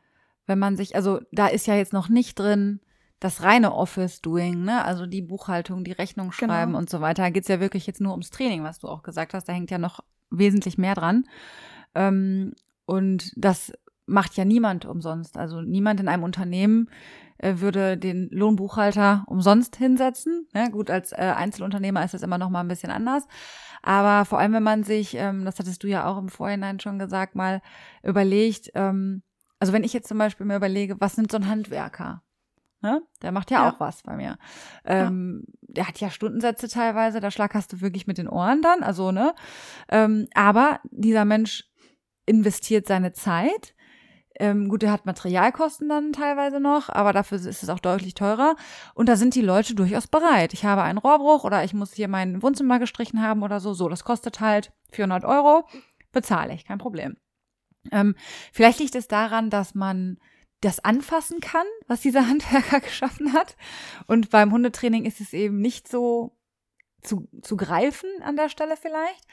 [0.46, 2.82] wenn man sich, also da ist ja jetzt noch nicht drin,
[3.20, 4.86] das reine Office-Doing, ne?
[4.86, 6.54] Also die Buchhaltung, die Rechnung genau.
[6.54, 6.78] schreiben genau.
[6.78, 7.24] und so weiter.
[7.24, 9.46] Da geht's ja wirklich jetzt nur ums Training, was du auch gesagt hast.
[9.46, 11.24] Da hängt ja noch wesentlich mehr dran.
[11.96, 12.54] Ähm,
[12.88, 13.74] und das
[14.06, 15.38] macht ja niemand umsonst.
[15.38, 16.90] Also niemand in einem Unternehmen
[17.38, 20.48] äh, würde den Lohnbuchhalter umsonst hinsetzen.
[20.56, 23.28] Ja, gut, als äh, Einzelunternehmer ist das immer noch mal ein bisschen anders.
[23.84, 26.98] Aber vor allem, wenn man sich, ähm, das hattest du ja auch im Vorhinein schon
[26.98, 27.62] gesagt, mal
[28.02, 29.22] überlegt, ähm,
[29.60, 32.24] also wenn ich jetzt zum Beispiel mir überlege, was sind so ein Handwerker?
[32.82, 33.02] Ne?
[33.22, 34.38] Der macht ja, ja, auch was bei mir.
[34.86, 35.54] Ähm, ja.
[35.76, 39.34] Der hat ja Stundensätze teilweise, da schlackerst du wirklich mit den Ohren dann, also, ne?
[39.90, 41.68] Ähm, aber dieser Mensch
[42.28, 43.74] investiert seine Zeit.
[44.40, 48.56] Ähm, gut, er hat Materialkosten dann teilweise noch, aber dafür ist es auch deutlich teurer.
[48.94, 50.54] Und da sind die Leute durchaus bereit.
[50.54, 53.74] Ich habe einen Rohrbruch oder ich muss hier mein Wohnzimmer gestrichen haben oder so.
[53.74, 55.68] So, das kostet halt 400 Euro.
[56.12, 57.18] Bezahle ich, kein Problem.
[57.92, 58.16] Ähm,
[58.52, 60.20] vielleicht liegt es daran, dass man
[60.62, 63.56] das anfassen kann, was dieser Handwerker geschaffen hat.
[64.06, 66.38] Und beim Hundetraining ist es eben nicht so
[67.02, 69.24] zu, zu greifen an der Stelle vielleicht.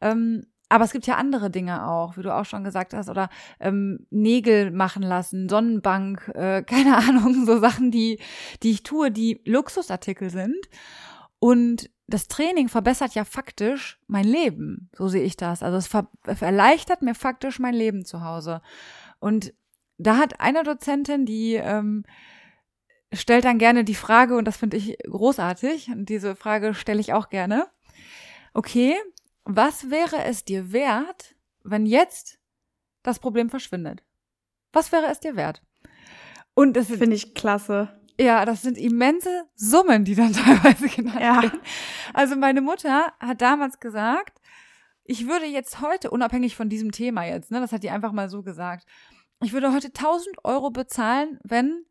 [0.00, 3.28] Ähm, aber es gibt ja andere Dinge auch, wie du auch schon gesagt hast, oder
[3.60, 8.18] ähm, Nägel machen lassen, Sonnenbank, äh, keine Ahnung, so Sachen, die,
[8.62, 10.56] die ich tue, die Luxusartikel sind.
[11.38, 15.62] Und das Training verbessert ja faktisch mein Leben, so sehe ich das.
[15.62, 15.76] Also
[16.26, 18.62] es erleichtert mir faktisch mein Leben zu Hause.
[19.18, 19.52] Und
[19.98, 22.04] da hat eine Dozentin, die ähm,
[23.12, 27.12] stellt dann gerne die Frage, und das finde ich großartig, und diese Frage stelle ich
[27.12, 27.66] auch gerne.
[28.54, 28.94] Okay,
[29.44, 32.38] was wäre es dir wert, wenn jetzt
[33.02, 34.02] das Problem verschwindet?
[34.72, 35.62] Was wäre es dir wert?
[36.54, 37.88] Und das finde ich klasse.
[38.20, 41.42] Ja, das sind immense Summen, die dann teilweise genannt ja.
[41.42, 41.60] werden.
[42.12, 44.40] Also meine Mutter hat damals gesagt,
[45.04, 48.28] ich würde jetzt heute, unabhängig von diesem Thema jetzt, ne, das hat die einfach mal
[48.28, 48.86] so gesagt,
[49.42, 51.84] ich würde heute 1000 Euro bezahlen, wenn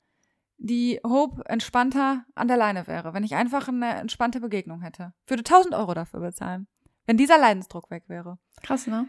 [0.58, 5.14] die Hope entspannter an der Leine wäre, wenn ich einfach eine entspannte Begegnung hätte.
[5.26, 6.68] Ich würde 1000 Euro dafür bezahlen.
[7.06, 8.38] Wenn dieser Leidensdruck weg wäre.
[8.62, 9.08] Krass, ne?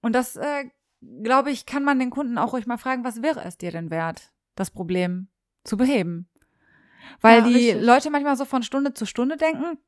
[0.00, 0.64] Und das, äh,
[1.22, 3.90] glaube ich, kann man den Kunden auch ruhig mal fragen, was wäre es dir denn
[3.90, 5.28] wert, das Problem
[5.64, 6.28] zu beheben?
[7.20, 7.82] Weil ja, die richtig.
[7.82, 9.78] Leute manchmal so von Stunde zu Stunde denken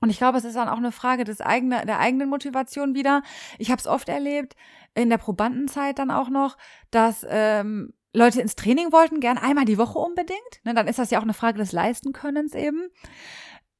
[0.00, 3.22] Und ich glaube, es ist dann auch eine Frage des eigenen, der eigenen Motivation wieder.
[3.58, 4.56] Ich habe es oft erlebt,
[4.94, 6.56] in der Probandenzeit dann auch noch,
[6.90, 10.60] dass ähm, Leute ins Training wollten, gern einmal die Woche unbedingt.
[10.64, 12.88] Ne, dann ist das ja auch eine Frage des Leistenkönnens eben.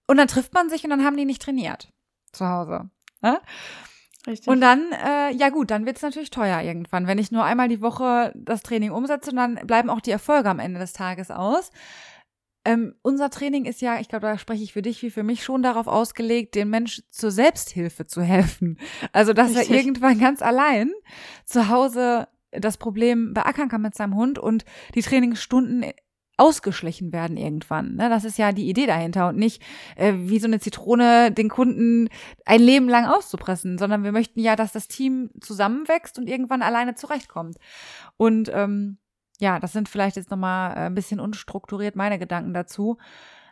[0.07, 1.93] Und dann trifft man sich und dann haben die nicht trainiert
[2.33, 2.91] zu Hause.
[3.23, 3.41] Ne?
[4.27, 4.49] Richtig.
[4.49, 7.07] Und dann, äh, ja gut, dann wird's natürlich teuer irgendwann.
[7.07, 10.61] Wenn ich nur einmal die Woche das Training umsetze, dann bleiben auch die Erfolge am
[10.61, 11.71] Ende des Tages aus.
[12.65, 15.43] Ähm, unser Training ist ja, ich glaube, da spreche ich für dich wie für mich
[15.43, 18.79] schon darauf ausgelegt, den Mensch zur Selbsthilfe zu helfen.
[19.13, 19.71] Also, dass Richtig.
[19.71, 20.93] er irgendwann ganz allein
[21.45, 25.85] zu Hause das Problem beackern kann mit seinem Hund und die Trainingsstunden
[26.43, 27.95] ausgeschlichen werden irgendwann.
[27.95, 28.09] Ne?
[28.09, 29.63] Das ist ja die Idee dahinter und nicht
[29.95, 32.09] äh, wie so eine Zitrone den Kunden
[32.45, 36.97] ein Leben lang auszupressen, sondern wir möchten ja, dass das Team zusammenwächst und irgendwann alleine
[36.97, 37.59] zurechtkommt.
[38.17, 38.99] Und ähm,
[39.39, 42.99] ja, das sind vielleicht jetzt nochmal äh, ein bisschen unstrukturiert meine Gedanken dazu.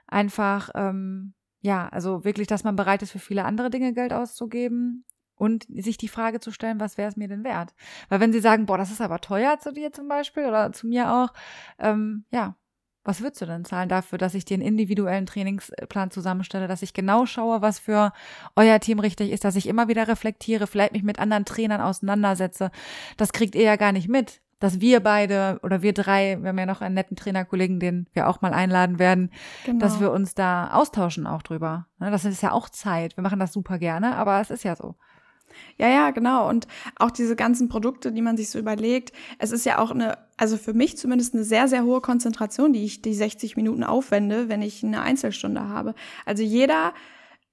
[0.08, 5.04] Einfach, ähm, ja, also wirklich, dass man bereit ist, für viele andere Dinge Geld auszugeben
[5.36, 7.72] und sich die Frage zu stellen, was wäre es mir denn wert?
[8.08, 10.88] Weil wenn sie sagen, boah, das ist aber teuer zu dir zum Beispiel oder zu
[10.88, 11.32] mir auch,
[11.78, 12.56] ähm, ja,
[13.04, 16.92] was würdest du denn zahlen dafür, dass ich dir einen individuellen Trainingsplan zusammenstelle, dass ich
[16.92, 18.12] genau schaue, was für
[18.56, 22.70] euer Team richtig ist, dass ich immer wieder reflektiere, vielleicht mich mit anderen Trainern auseinandersetze.
[23.16, 26.58] Das kriegt ihr ja gar nicht mit dass wir beide oder wir drei, wir haben
[26.58, 29.30] ja noch einen netten Trainerkollegen, den wir auch mal einladen werden,
[29.64, 29.80] genau.
[29.80, 31.86] dass wir uns da austauschen auch drüber.
[31.98, 33.16] Ne, das ist ja auch Zeit.
[33.16, 34.94] Wir machen das super gerne, aber es ist ja so.
[35.78, 36.48] Ja, ja, genau.
[36.48, 40.18] Und auch diese ganzen Produkte, die man sich so überlegt, es ist ja auch eine,
[40.36, 44.48] also für mich zumindest eine sehr, sehr hohe Konzentration, die ich die 60 Minuten aufwende,
[44.48, 45.94] wenn ich eine Einzelstunde habe.
[46.26, 46.94] Also jeder,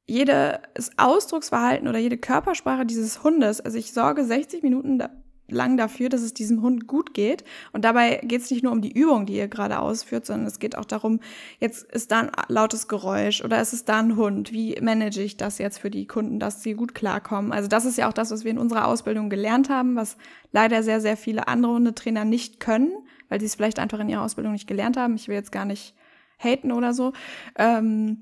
[0.06, 5.02] jedes Ausdrucksverhalten oder jede Körpersprache dieses Hundes, also ich sorge 60 Minuten
[5.50, 7.44] lang dafür, dass es diesem Hund gut geht.
[7.72, 10.60] Und dabei geht es nicht nur um die Übung, die ihr gerade ausführt, sondern es
[10.60, 11.20] geht auch darum,
[11.60, 14.52] jetzt ist da ein lautes Geräusch oder ist es da ein Hund?
[14.52, 17.52] Wie manage ich das jetzt für die Kunden, dass sie gut klarkommen?
[17.52, 20.18] Also das ist ja auch das, was wir in unserer Ausbildung gelernt haben, was
[20.52, 22.92] leider sehr, sehr viele andere Hundetrainer nicht können,
[23.30, 25.16] weil sie es vielleicht einfach in ihrer Ausbildung nicht gelernt haben.
[25.16, 25.96] Ich will jetzt gar nicht
[26.38, 27.14] haten oder so.
[27.58, 28.22] Ähm,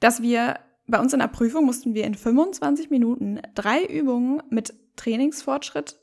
[0.00, 4.74] dass wir bei uns in der Prüfung mussten wir in 25 Minuten drei Übungen mit
[4.96, 6.01] Trainingsfortschritt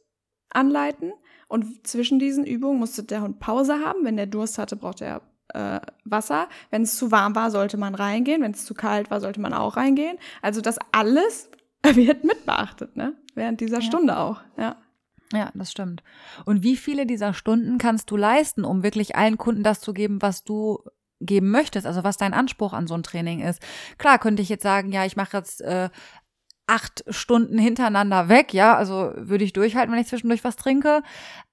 [0.50, 1.14] anleiten.
[1.48, 4.04] Und zwischen diesen Übungen musste der Hund Pause haben.
[4.04, 5.22] Wenn der Durst hatte, brauchte er
[5.54, 6.48] äh, Wasser.
[6.70, 8.42] Wenn es zu warm war, sollte man reingehen.
[8.42, 10.18] Wenn es zu kalt war, sollte man auch reingehen.
[10.42, 11.50] Also das alles
[11.84, 13.14] wird mitbeachtet, ne?
[13.36, 13.82] Während dieser ja.
[13.82, 14.76] Stunde auch, ja.
[15.32, 16.04] Ja, das stimmt.
[16.46, 20.22] Und wie viele dieser Stunden kannst du leisten, um wirklich allen Kunden das zu geben,
[20.22, 20.80] was du
[21.22, 23.62] geben möchtest, also was dein Anspruch an so ein Training ist.
[23.98, 25.90] Klar könnte ich jetzt sagen, ja, ich mache jetzt äh,
[26.70, 31.02] acht Stunden hintereinander weg, ja, also würde ich durchhalten, wenn ich zwischendurch was trinke.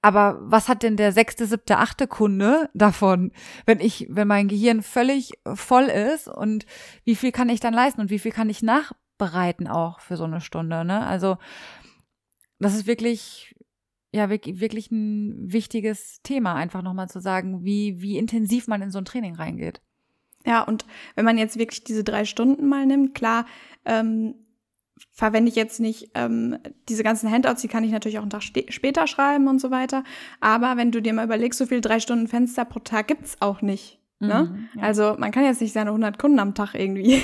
[0.03, 3.33] Aber was hat denn der sechste, siebte, achte Kunde davon,
[3.65, 6.67] wenn ich, wenn mein Gehirn völlig voll ist und
[7.05, 10.25] wie viel kann ich dann leisten und wie viel kann ich nachbereiten auch für so
[10.25, 11.07] eine Stunde, ne?
[11.07, 11.39] Also,
[12.59, 13.55] das ist wirklich,
[14.13, 18.99] ja, wirklich ein wichtiges Thema, einfach nochmal zu sagen, wie, wie intensiv man in so
[18.99, 19.81] ein Training reingeht.
[20.45, 23.47] Ja, und wenn man jetzt wirklich diese drei Stunden mal nimmt, klar,
[23.85, 24.46] ähm,
[25.13, 28.43] verwende ich jetzt nicht ähm, diese ganzen Handouts, die kann ich natürlich auch einen Tag
[28.43, 30.05] später schreiben und so weiter.
[30.41, 33.63] Aber wenn du dir mal überlegst, so viel drei Stunden Fenster pro Tag gibt's auch
[33.63, 34.01] nicht.
[34.19, 34.51] Ne?
[34.51, 34.83] Mhm, ja.
[34.83, 37.23] Also man kann jetzt nicht seine 100 Kunden am Tag irgendwie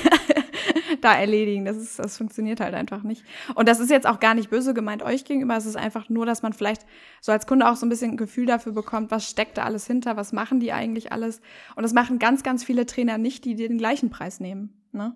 [1.00, 1.64] da erledigen.
[1.64, 3.24] Das, ist, das funktioniert halt einfach nicht.
[3.54, 5.56] Und das ist jetzt auch gar nicht böse gemeint euch gegenüber.
[5.56, 6.84] Es ist einfach nur, dass man vielleicht
[7.22, 9.86] so als Kunde auch so ein bisschen ein Gefühl dafür bekommt, was steckt da alles
[9.86, 11.40] hinter, was machen die eigentlich alles.
[11.76, 14.82] Und das machen ganz, ganz viele Trainer nicht, die den gleichen Preis nehmen.
[14.92, 15.14] Ne?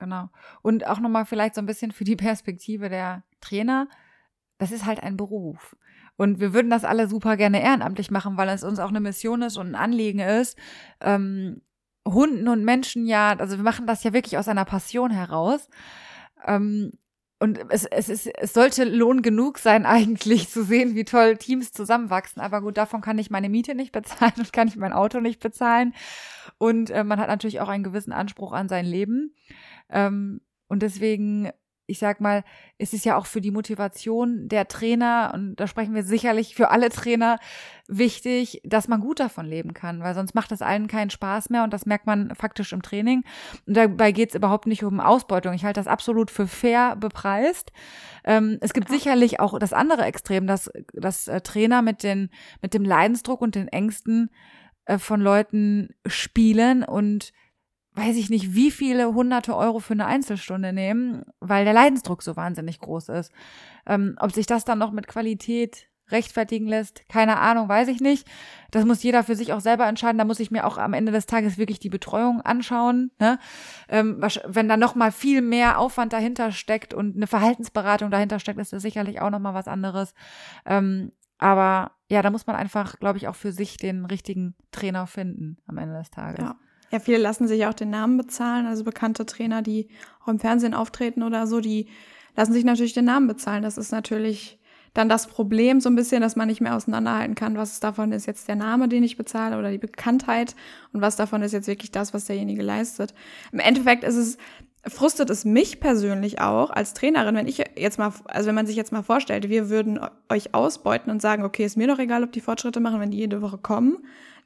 [0.00, 0.30] Genau.
[0.62, 3.86] Und auch nochmal vielleicht so ein bisschen für die Perspektive der Trainer.
[4.58, 5.76] Das ist halt ein Beruf.
[6.16, 9.42] Und wir würden das alle super gerne ehrenamtlich machen, weil es uns auch eine Mission
[9.42, 10.58] ist und ein Anliegen ist.
[11.00, 11.60] Ähm,
[12.08, 15.68] Hunden und Menschen ja, also wir machen das ja wirklich aus einer Passion heraus.
[16.46, 16.92] Ähm,
[17.40, 21.72] und es, es, ist, es sollte Lohn genug sein, eigentlich zu sehen, wie toll Teams
[21.72, 22.40] zusammenwachsen.
[22.40, 25.40] Aber gut, davon kann ich meine Miete nicht bezahlen und kann ich mein Auto nicht
[25.40, 25.94] bezahlen.
[26.58, 29.34] Und äh, man hat natürlich auch einen gewissen Anspruch an sein Leben.
[29.88, 31.50] Ähm, und deswegen,
[31.90, 32.44] ich sag mal,
[32.78, 36.70] ist es ja auch für die Motivation der Trainer, und da sprechen wir sicherlich für
[36.70, 37.38] alle Trainer,
[37.88, 41.64] wichtig, dass man gut davon leben kann, weil sonst macht das allen keinen Spaß mehr
[41.64, 43.24] und das merkt man faktisch im Training.
[43.66, 45.52] Und dabei geht es überhaupt nicht um Ausbeutung.
[45.52, 47.72] Ich halte das absolut für fair bepreist.
[48.24, 52.30] Ähm, es gibt sicherlich auch das andere Extrem, dass, dass äh, Trainer mit, den,
[52.62, 54.30] mit dem Leidensdruck und den Ängsten
[54.84, 57.32] äh, von Leuten spielen und
[57.94, 62.36] weiß ich nicht, wie viele hunderte Euro für eine Einzelstunde nehmen, weil der Leidensdruck so
[62.36, 63.32] wahnsinnig groß ist.
[63.86, 68.26] Ähm, ob sich das dann noch mit Qualität rechtfertigen lässt, keine Ahnung, weiß ich nicht.
[68.70, 70.18] Das muss jeder für sich auch selber entscheiden.
[70.18, 73.10] Da muss ich mir auch am Ende des Tages wirklich die Betreuung anschauen.
[73.18, 73.38] Ne?
[73.88, 78.58] Ähm, wenn da noch mal viel mehr Aufwand dahinter steckt und eine Verhaltensberatung dahinter steckt,
[78.58, 80.14] ist das sicherlich auch noch mal was anderes.
[80.66, 85.06] Ähm, aber ja, da muss man einfach, glaube ich, auch für sich den richtigen Trainer
[85.06, 86.44] finden am Ende des Tages.
[86.44, 86.56] Ja.
[86.90, 88.66] Ja, viele lassen sich auch den Namen bezahlen.
[88.66, 89.88] Also bekannte Trainer, die
[90.22, 91.86] auch im Fernsehen auftreten oder so, die
[92.36, 93.62] lassen sich natürlich den Namen bezahlen.
[93.62, 94.58] Das ist natürlich
[94.92, 98.26] dann das Problem so ein bisschen, dass man nicht mehr auseinanderhalten kann, was davon ist
[98.26, 100.56] jetzt der Name, den ich bezahle oder die Bekanntheit
[100.92, 103.14] und was davon ist jetzt wirklich das, was derjenige leistet.
[103.52, 104.36] Im Endeffekt ist es,
[104.86, 108.76] frustet es mich persönlich auch als Trainerin, wenn ich jetzt mal, also wenn man sich
[108.76, 112.32] jetzt mal vorstellt, wir würden euch ausbeuten und sagen, okay, ist mir doch egal, ob
[112.32, 113.98] die Fortschritte machen, wenn die jede Woche kommen,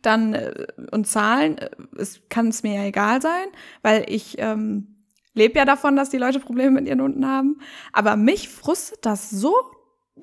[0.03, 3.47] dann äh, und zahlen, äh, es kann es mir ja egal sein,
[3.82, 4.95] weil ich ähm,
[5.35, 7.59] lebe ja davon, dass die Leute Probleme mit ihren Hunden haben.
[7.93, 9.55] Aber mich frustet das so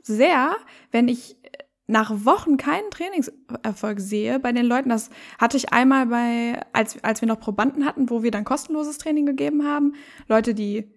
[0.04, 0.56] sehr,
[0.92, 1.36] wenn ich
[1.88, 4.90] nach Wochen keinen Trainingserfolg sehe bei den Leuten.
[4.90, 5.10] Das
[5.40, 9.26] hatte ich einmal bei, als, als wir noch Probanden hatten, wo wir dann kostenloses Training
[9.26, 9.94] gegeben haben.
[10.28, 10.90] Leute, die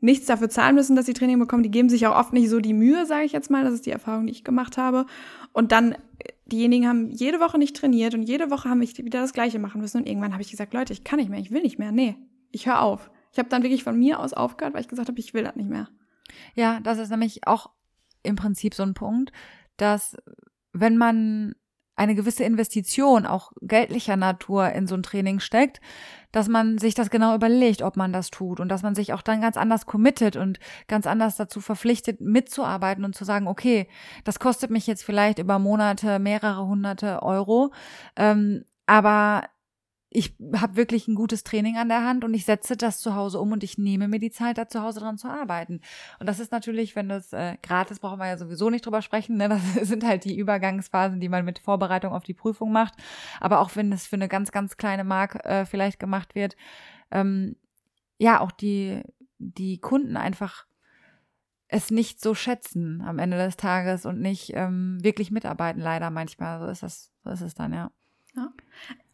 [0.00, 2.60] nichts dafür zahlen müssen, dass sie Training bekommen, die geben sich auch oft nicht so
[2.60, 3.64] die Mühe, sage ich jetzt mal.
[3.64, 5.06] Das ist die Erfahrung, die ich gemacht habe.
[5.52, 5.94] Und dann,
[6.46, 9.80] diejenigen haben jede Woche nicht trainiert und jede Woche haben ich wieder das Gleiche machen
[9.80, 9.98] müssen.
[9.98, 11.92] Und irgendwann habe ich gesagt, Leute, ich kann nicht mehr, ich will nicht mehr.
[11.92, 12.16] Nee,
[12.50, 13.10] ich höre auf.
[13.32, 15.56] Ich habe dann wirklich von mir aus aufgehört, weil ich gesagt habe, ich will das
[15.56, 15.88] nicht mehr.
[16.54, 17.70] Ja, das ist nämlich auch
[18.22, 19.32] im Prinzip so ein Punkt,
[19.80, 20.16] dass
[20.72, 21.54] wenn man
[22.00, 25.82] eine gewisse Investition, auch geldlicher Natur, in so ein Training steckt,
[26.32, 29.20] dass man sich das genau überlegt, ob man das tut und dass man sich auch
[29.20, 33.86] dann ganz anders committet und ganz anders dazu verpflichtet, mitzuarbeiten und zu sagen, okay,
[34.24, 37.70] das kostet mich jetzt vielleicht über Monate mehrere hunderte Euro,
[38.16, 39.42] ähm, aber
[40.12, 43.38] ich habe wirklich ein gutes Training an der Hand und ich setze das zu Hause
[43.38, 45.80] um und ich nehme mir die Zeit, da zu Hause dran zu arbeiten.
[46.18, 49.36] Und das ist natürlich, wenn das äh, gratis, brauchen wir ja sowieso nicht drüber sprechen.
[49.36, 49.48] Ne?
[49.48, 52.94] Das sind halt die Übergangsphasen, die man mit Vorbereitung auf die Prüfung macht.
[53.38, 56.56] Aber auch wenn es für eine ganz, ganz kleine Mark äh, vielleicht gemacht wird,
[57.12, 57.54] ähm,
[58.18, 59.02] ja, auch die,
[59.38, 60.66] die Kunden einfach
[61.68, 66.58] es nicht so schätzen am Ende des Tages und nicht ähm, wirklich mitarbeiten, leider manchmal.
[66.58, 67.92] So ist das, so ist es dann, ja.
[68.34, 68.52] Ja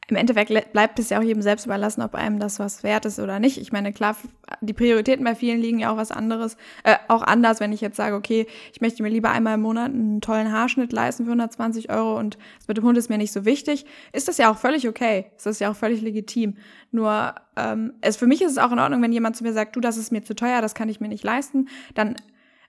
[0.08, 3.18] im Endeffekt bleibt es ja auch jedem selbst überlassen, ob einem das was wert ist
[3.18, 3.58] oder nicht.
[3.58, 4.16] Ich meine, klar,
[4.60, 7.96] die Prioritäten bei vielen liegen ja auch was anderes, äh, auch anders, wenn ich jetzt
[7.96, 11.90] sage, okay, ich möchte mir lieber einmal im Monat einen tollen Haarschnitt leisten für 120
[11.90, 14.58] Euro und das mit dem Hund ist mir nicht so wichtig, ist das ja auch
[14.58, 15.26] völlig okay.
[15.36, 16.54] Ist das ja auch völlig legitim.
[16.92, 19.74] Nur, ähm, es, für mich ist es auch in Ordnung, wenn jemand zu mir sagt,
[19.74, 22.14] du, das ist mir zu teuer, das kann ich mir nicht leisten, dann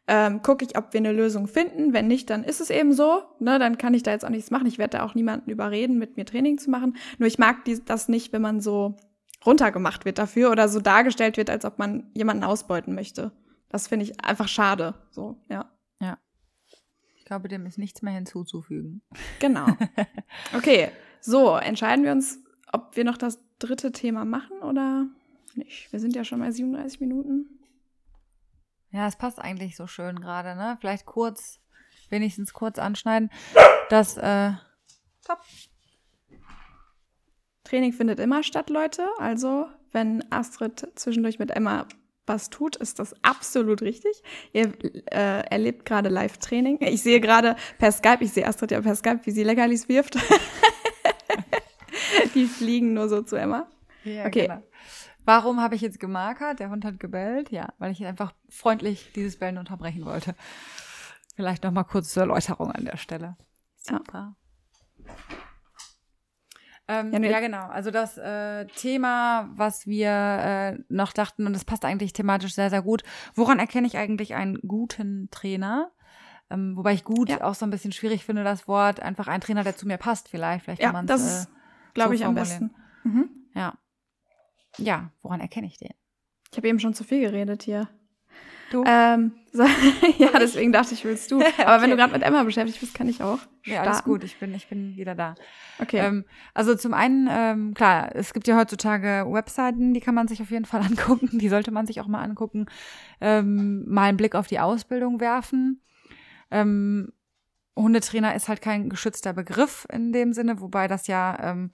[0.08, 1.94] ähm, gucke ich, ob wir eine Lösung finden.
[1.94, 3.24] Wenn nicht, dann ist es eben so.
[3.40, 4.66] Ne, dann kann ich da jetzt auch nichts machen.
[4.68, 6.96] Ich werde da auch niemanden überreden, mit mir Training zu machen.
[7.18, 8.96] Nur ich mag die, das nicht, wenn man so
[9.46, 13.32] runtergemacht wird dafür oder so dargestellt wird, als ob man jemanden ausbeuten möchte.
[13.70, 14.96] Das finde ich einfach schade.
[15.12, 15.70] So, ja.
[16.02, 16.18] Ja.
[17.18, 19.02] Ich glaube, dem ist nichts mehr hinzuzufügen.
[19.40, 19.68] Genau.
[20.56, 20.90] Okay,
[21.20, 22.40] so, entscheiden wir uns,
[22.72, 25.08] ob wir noch das dritte Thema machen oder
[25.56, 25.92] nicht.
[25.92, 27.57] Wir sind ja schon mal 37 Minuten.
[28.92, 30.78] Ja, es passt eigentlich so schön gerade, ne?
[30.80, 31.60] Vielleicht kurz,
[32.10, 33.30] wenigstens kurz anschneiden.
[33.90, 34.52] Das, äh,
[35.26, 35.40] top.
[37.64, 39.06] Training findet immer statt, Leute.
[39.20, 41.86] Also, wenn Astrid zwischendurch mit Emma
[42.28, 44.22] was tut, ist das absolut richtig.
[44.52, 44.74] Ihr
[45.12, 46.80] äh, erlebt gerade Live-Training.
[46.82, 50.18] Ich sehe gerade per Skype, ich sehe Astrid ja per Skype, wie sie Leckerlis wirft.
[52.36, 53.68] Die fliegen nur so zu Emma.
[54.04, 54.48] Ja, okay.
[54.48, 54.62] Genau.
[55.28, 56.62] Warum habe ich jetzt gemarkert?
[56.62, 57.52] Der Hund hat gebellt.
[57.52, 60.36] Ja, weil ich einfach freundlich dieses Bellen unterbrechen wollte.
[61.36, 63.36] Vielleicht noch mal kurz zur Erläuterung an der Stelle.
[63.76, 64.38] Super.
[65.00, 65.16] Ja.
[66.88, 67.68] Ähm, ja, ja, genau.
[67.68, 72.70] Also das äh, Thema, was wir äh, noch dachten, und das passt eigentlich thematisch sehr,
[72.70, 73.04] sehr gut.
[73.36, 75.92] Woran erkenne ich eigentlich einen guten Trainer?
[76.50, 77.42] Ähm, wobei ich gut ja.
[77.42, 79.02] auch so ein bisschen schwierig finde, das Wort.
[79.02, 80.64] Einfach ein Trainer, der zu mir passt, vielleicht.
[80.64, 81.48] Vielleicht kann ja, man das äh,
[81.94, 82.74] glaube so ich, am besten.
[83.04, 83.30] Mhm.
[83.54, 83.74] Ja.
[84.78, 85.94] Ja, woran erkenne ich den?
[86.52, 87.90] Ich habe eben schon zu viel geredet hier.
[88.70, 88.84] Du?
[88.86, 89.64] Ähm, so,
[90.18, 91.38] ja, deswegen dachte ich, willst du.
[91.58, 91.82] Aber okay.
[91.84, 93.40] wenn du gerade mit Emma beschäftigt bist, kann ich auch.
[93.40, 93.72] Starten.
[93.72, 94.24] Ja, alles gut.
[94.24, 95.36] Ich bin, ich bin wieder da.
[95.80, 96.00] Okay.
[96.00, 100.42] Ähm, also zum einen, ähm, klar, es gibt ja heutzutage Webseiten, die kann man sich
[100.42, 101.40] auf jeden Fall angucken.
[101.40, 102.66] Die sollte man sich auch mal angucken.
[103.22, 105.82] Ähm, mal einen Blick auf die Ausbildung werfen.
[106.52, 107.14] Ähm,
[107.76, 111.72] Hundetrainer ist halt kein geschützter Begriff in dem Sinne, wobei das ja ähm,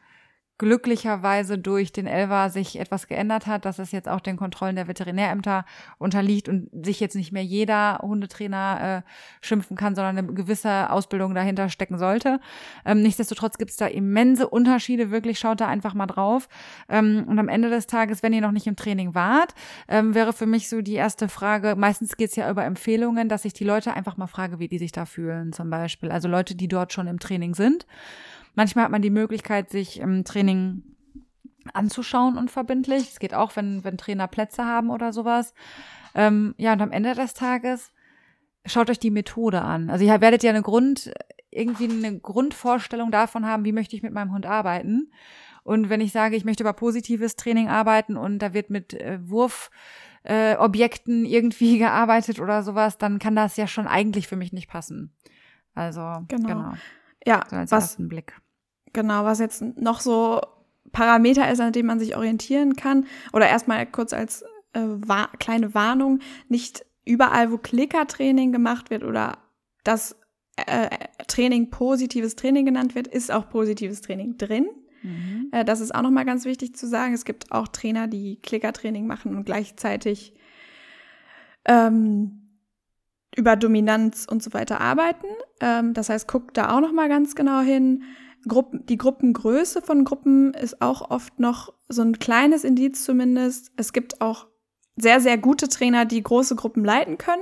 [0.60, 4.88] glücklicherweise durch den Elva sich etwas geändert hat, dass es jetzt auch den Kontrollen der
[4.88, 5.66] Veterinärämter
[5.98, 9.10] unterliegt und sich jetzt nicht mehr jeder Hundetrainer äh,
[9.42, 12.40] schimpfen kann, sondern eine gewisse Ausbildung dahinter stecken sollte.
[12.86, 16.48] Ähm, nichtsdestotrotz gibt es da immense Unterschiede, wirklich schaut da einfach mal drauf.
[16.88, 19.56] Ähm, und am Ende des Tages, wenn ihr noch nicht im Training wart,
[19.88, 23.46] ähm, wäre für mich so die erste Frage, meistens geht es ja über Empfehlungen, dass
[23.46, 26.12] ich die Leute einfach mal frage, wie die sich da fühlen zum Beispiel.
[26.12, 27.88] Also Leute, die dort schon im Training sind.
[28.56, 30.84] Manchmal hat man die Möglichkeit, sich im Training
[31.74, 33.12] anzuschauen unverbindlich.
[33.12, 35.54] Es geht auch, wenn, wenn Trainer Plätze haben oder sowas.
[36.16, 37.92] Ähm, ja, und am Ende des Tages
[38.66, 39.90] schaut euch die Methode an.
[39.90, 41.14] Also ihr werdet ja eine Grund,
[41.50, 45.12] irgendwie eine Grundvorstellung davon haben, wie möchte ich mit meinem Hund arbeiten.
[45.64, 49.20] Und wenn ich sage, ich möchte über positives Training arbeiten und da wird mit äh,
[49.24, 54.70] Wurfobjekten äh, irgendwie gearbeitet oder sowas, dann kann das ja schon eigentlich für mich nicht
[54.70, 55.14] passen.
[55.74, 56.48] Also genau.
[56.48, 56.74] genau.
[57.26, 58.40] Ja, so als was, ersten Blick.
[58.92, 60.42] Genau, was jetzt noch so
[60.92, 63.06] Parameter ist, an denen man sich orientieren kann.
[63.34, 64.44] Oder erstmal kurz als
[64.74, 66.20] äh, wa kleine Warnung,
[66.50, 69.38] nicht überall, wo Klickertraining gemacht wird oder
[69.84, 70.16] das
[70.56, 70.90] äh,
[71.28, 74.68] Training positives Training genannt wird, ist auch positives Training drin.
[75.02, 75.50] Mhm.
[75.52, 77.14] Äh, das ist auch nochmal ganz wichtig zu sagen.
[77.14, 80.34] Es gibt auch Trainer, die Klickertraining machen und gleichzeitig
[81.66, 82.43] ähm,
[83.36, 85.28] über Dominanz und so weiter arbeiten.
[85.60, 88.04] Ähm, das heißt, guckt da auch nochmal ganz genau hin.
[88.48, 93.72] Gruppen, die Gruppengröße von Gruppen ist auch oft noch so ein kleines Indiz zumindest.
[93.78, 94.48] Es gibt auch
[94.96, 97.42] sehr, sehr gute Trainer, die große Gruppen leiten können.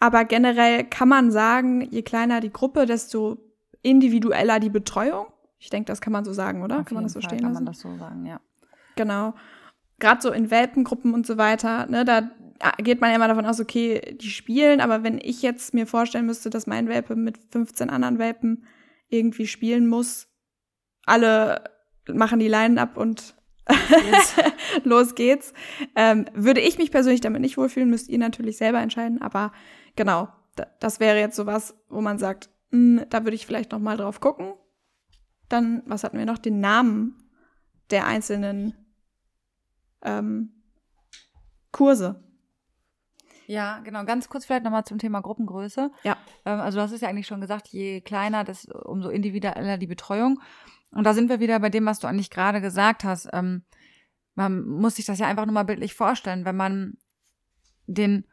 [0.00, 3.38] Aber generell kann man sagen, je kleiner die Gruppe, desto
[3.82, 5.26] individueller die Betreuung.
[5.58, 6.80] Ich denke, das kann man so sagen, oder?
[6.80, 7.64] Auf kann man das so Fall stehen kann lassen?
[7.64, 8.40] man das so sagen, ja.
[8.96, 9.34] Genau.
[10.00, 12.30] Gerade so in Welpengruppen und so weiter, ne, da
[12.78, 16.26] geht man ja immer davon aus, okay, die spielen, aber wenn ich jetzt mir vorstellen
[16.26, 18.66] müsste, dass mein Welpe mit 15 anderen Welpen
[19.08, 20.28] irgendwie spielen muss.
[21.04, 21.64] Alle
[22.08, 23.34] machen die Leinen ab und
[23.68, 24.34] yes.
[24.84, 25.52] los geht's.
[25.94, 29.20] Ähm, würde ich mich persönlich damit nicht wohlfühlen, müsst ihr natürlich selber entscheiden.
[29.20, 29.52] Aber
[29.96, 30.28] genau,
[30.80, 33.96] das wäre jetzt sowas, wo man sagt, mh, hm, da würde ich vielleicht noch mal
[33.96, 34.54] drauf gucken.
[35.48, 36.38] Dann, was hatten wir noch?
[36.38, 37.18] Den Namen
[37.90, 38.74] der einzelnen
[40.02, 40.62] ähm,
[41.70, 42.22] Kurse.
[43.52, 44.06] Ja, genau.
[44.06, 45.90] Ganz kurz vielleicht nochmal zum Thema Gruppengröße.
[46.04, 46.16] Ja.
[46.46, 49.86] Ähm, also du hast es ja eigentlich schon gesagt, je kleiner, das, umso individueller die
[49.86, 50.40] Betreuung.
[50.90, 53.28] Und da sind wir wieder bei dem, was du eigentlich gerade gesagt hast.
[53.34, 53.64] Ähm,
[54.34, 56.94] man muss sich das ja einfach nur mal bildlich vorstellen, wenn man
[57.86, 58.24] den,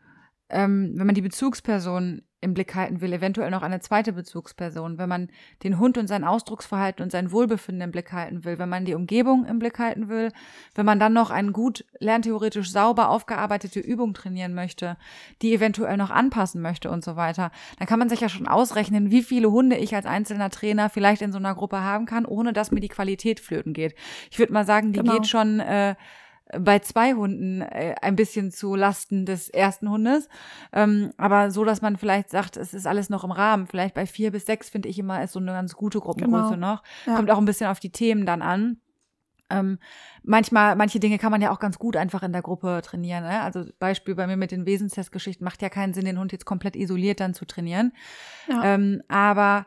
[0.47, 5.09] ähm, wenn man die Bezugsperson im Blick halten will, eventuell noch eine zweite Bezugsperson, wenn
[5.09, 5.29] man
[5.63, 8.93] den Hund und sein Ausdrucksverhalten und sein Wohlbefinden im Blick halten will, wenn man die
[8.93, 10.31] Umgebung im Blick halten will,
[10.73, 14.95] wenn man dann noch eine gut lerntheoretisch sauber aufgearbeitete Übung trainieren möchte,
[15.41, 19.11] die eventuell noch anpassen möchte und so weiter, dann kann man sich ja schon ausrechnen,
[19.11, 22.53] wie viele Hunde ich als einzelner Trainer vielleicht in so einer Gruppe haben kann, ohne
[22.53, 23.95] dass mir die Qualität flöten geht.
[24.31, 25.13] Ich würde mal sagen, die genau.
[25.13, 25.95] geht schon äh,
[26.57, 30.29] bei zwei Hunden äh, ein bisschen zu Lasten des ersten Hundes.
[30.73, 33.67] Ähm, aber so, dass man vielleicht sagt, es ist alles noch im Rahmen.
[33.67, 36.73] Vielleicht bei vier bis sechs finde ich immer ist so eine ganz gute Gruppengröße genau.
[36.73, 36.83] noch.
[37.05, 37.15] Ja.
[37.15, 38.77] Kommt auch ein bisschen auf die Themen dann an.
[39.51, 39.79] Ähm,
[40.23, 43.23] manchmal, manche Dinge kann man ja auch ganz gut einfach in der Gruppe trainieren.
[43.23, 43.41] Ne?
[43.41, 46.75] Also Beispiel bei mir mit den Wesenstestgeschichten macht ja keinen Sinn, den Hund jetzt komplett
[46.75, 47.93] isoliert dann zu trainieren.
[48.47, 48.75] Ja.
[48.75, 49.65] Ähm, aber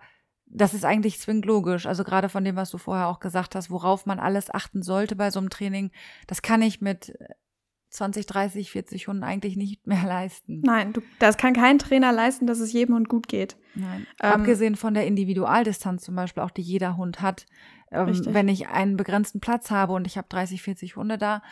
[0.55, 1.87] das ist eigentlich zwingend logisch.
[1.87, 5.17] Also gerade von dem, was du vorher auch gesagt hast, worauf man alles achten sollte
[5.17, 5.91] bei so einem Training,
[6.27, 7.17] das kann ich mit
[7.89, 10.61] 20, 30, 40 Hunden eigentlich nicht mehr leisten.
[10.63, 13.57] Nein, du, das kann kein Trainer leisten, dass es jedem Hund gut geht.
[13.75, 14.07] Nein.
[14.23, 17.47] Ähm, Abgesehen von der Individualdistanz zum Beispiel, auch die jeder Hund hat.
[17.91, 21.43] Ähm, wenn ich einen begrenzten Platz habe und ich habe 30, 40 Hunde da,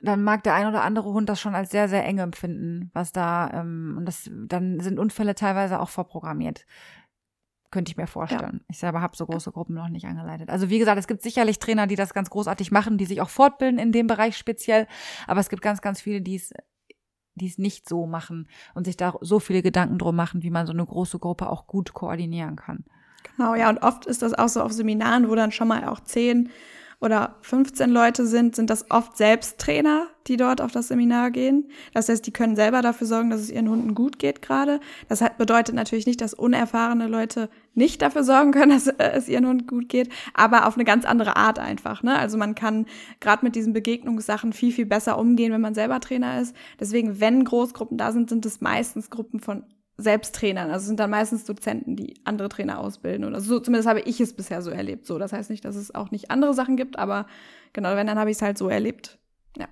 [0.00, 3.12] dann mag der ein oder andere Hund das schon als sehr, sehr eng empfinden, was
[3.12, 6.66] da, ähm, und das, dann sind Unfälle teilweise auch vorprogrammiert.
[7.72, 8.60] Könnte ich mir vorstellen.
[8.60, 8.66] Ja.
[8.68, 10.50] Ich selber habe so große Gruppen noch nicht angeleitet.
[10.50, 13.30] Also wie gesagt, es gibt sicherlich Trainer, die das ganz großartig machen, die sich auch
[13.30, 14.86] fortbilden in dem Bereich speziell.
[15.26, 16.52] Aber es gibt ganz, ganz viele, die es
[17.34, 20.66] die es nicht so machen und sich da so viele Gedanken drum machen, wie man
[20.66, 22.84] so eine große Gruppe auch gut koordinieren kann.
[23.36, 26.00] Genau, ja, und oft ist das auch so auf Seminaren, wo dann schon mal auch
[26.00, 26.50] zehn
[27.02, 31.68] oder 15 Leute sind, sind das oft selbst Trainer, die dort auf das Seminar gehen.
[31.92, 34.78] Das heißt, die können selber dafür sorgen, dass es ihren Hunden gut geht gerade.
[35.08, 39.66] Das bedeutet natürlich nicht, dass unerfahrene Leute nicht dafür sorgen können, dass es ihren Hund
[39.66, 42.04] gut geht, aber auf eine ganz andere Art einfach.
[42.04, 42.16] Ne?
[42.16, 42.86] Also man kann
[43.18, 46.54] gerade mit diesen Begegnungssachen viel, viel besser umgehen, wenn man selber Trainer ist.
[46.78, 49.64] Deswegen, wenn Großgruppen da sind, sind es meistens Gruppen von
[49.96, 50.70] selbst Trainern.
[50.70, 53.60] Also sind dann meistens Dozenten, die andere Trainer ausbilden oder so.
[53.60, 55.06] Zumindest habe ich es bisher so erlebt.
[55.06, 57.26] So, das heißt nicht, dass es auch nicht andere Sachen gibt, aber
[57.72, 59.18] genau, wenn dann habe ich es halt so erlebt.
[59.56, 59.68] Ja.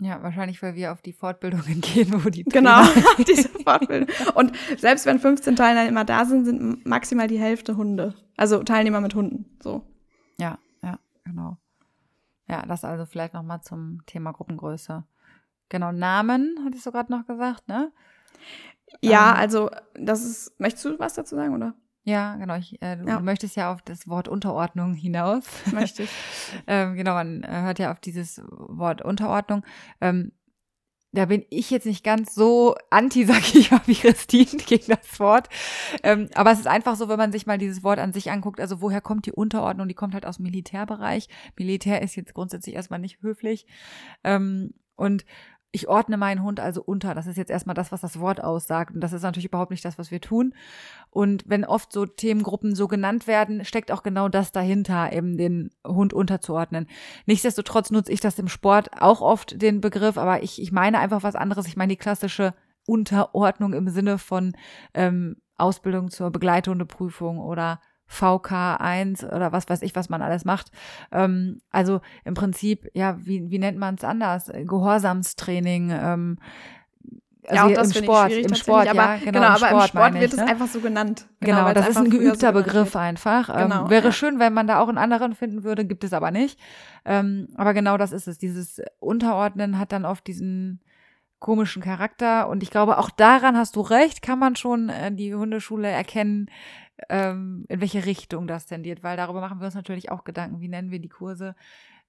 [0.00, 4.08] Ja, wahrscheinlich, weil wir auf die Fortbildungen gehen, wo die Trainer Genau, diese Fortbildung.
[4.34, 8.14] Und selbst wenn 15 Teilnehmer immer da sind, sind maximal die Hälfte Hunde.
[8.36, 9.46] Also Teilnehmer mit Hunden.
[9.62, 9.86] So.
[10.38, 10.98] Ja, ja.
[11.24, 11.56] genau.
[12.48, 15.04] Ja, das also vielleicht nochmal zum Thema Gruppengröße.
[15.70, 17.90] Genau, Namen, hattest du gerade noch gesagt, ne?
[19.02, 21.74] Ja, ähm, also das ist, möchtest du was dazu sagen, oder?
[22.04, 22.56] Ja, genau.
[22.56, 23.20] Ich, äh, du ja.
[23.20, 25.44] möchtest ja auf das Wort Unterordnung hinaus.
[25.72, 26.10] Möchte ich.
[26.66, 29.64] ähm, genau, man äh, hört ja auf dieses Wort Unterordnung.
[30.02, 30.32] Ähm,
[31.12, 35.18] da bin ich jetzt nicht ganz so anti, sag ich mal, wie Christine gegen das
[35.18, 35.48] Wort.
[36.02, 38.60] Ähm, aber es ist einfach so, wenn man sich mal dieses Wort an sich anguckt,
[38.60, 39.88] also woher kommt die Unterordnung?
[39.88, 41.28] Die kommt halt aus dem Militärbereich.
[41.56, 43.66] Militär ist jetzt grundsätzlich erstmal nicht höflich.
[44.24, 45.24] Ähm, und
[45.74, 47.14] ich ordne meinen Hund also unter.
[47.14, 48.94] Das ist jetzt erstmal das, was das Wort aussagt.
[48.94, 50.54] Und das ist natürlich überhaupt nicht das, was wir tun.
[51.10, 55.70] Und wenn oft so Themengruppen so genannt werden, steckt auch genau das dahinter, eben den
[55.84, 56.86] Hund unterzuordnen.
[57.26, 61.24] Nichtsdestotrotz nutze ich das im Sport auch oft den Begriff, aber ich, ich meine einfach
[61.24, 61.66] was anderes.
[61.66, 62.54] Ich meine die klassische
[62.86, 64.52] Unterordnung im Sinne von
[64.94, 67.80] ähm, Ausbildung zur Begleithundeprüfung oder
[68.10, 70.70] VK1 oder was weiß ich, was man alles macht.
[71.12, 74.50] Ähm, also im Prinzip, ja, wie, wie nennt man es anders?
[74.52, 75.90] Gehorsamstraining.
[75.90, 76.38] Ähm,
[77.46, 80.14] also ja, auch das im Sport, im Sport, aber, ja, genau, genau aber im Sport,
[80.14, 80.46] wird es ne?
[80.46, 81.26] einfach so genannt.
[81.40, 83.50] Genau, genau das ist ein geübter so Begriff einfach.
[83.50, 84.12] Ähm, genau, wäre ja.
[84.12, 86.58] schön, wenn man da auch einen anderen finden würde, gibt es aber nicht.
[87.04, 88.38] Ähm, aber genau das ist es.
[88.38, 90.80] Dieses Unterordnen hat dann oft diesen
[91.38, 95.34] komischen Charakter und ich glaube, auch daran hast du recht, kann man schon äh, die
[95.34, 96.48] Hundeschule erkennen,
[97.08, 100.68] ähm, in welche Richtung das tendiert, weil darüber machen wir uns natürlich auch Gedanken, wie
[100.68, 101.54] nennen wir die Kurse.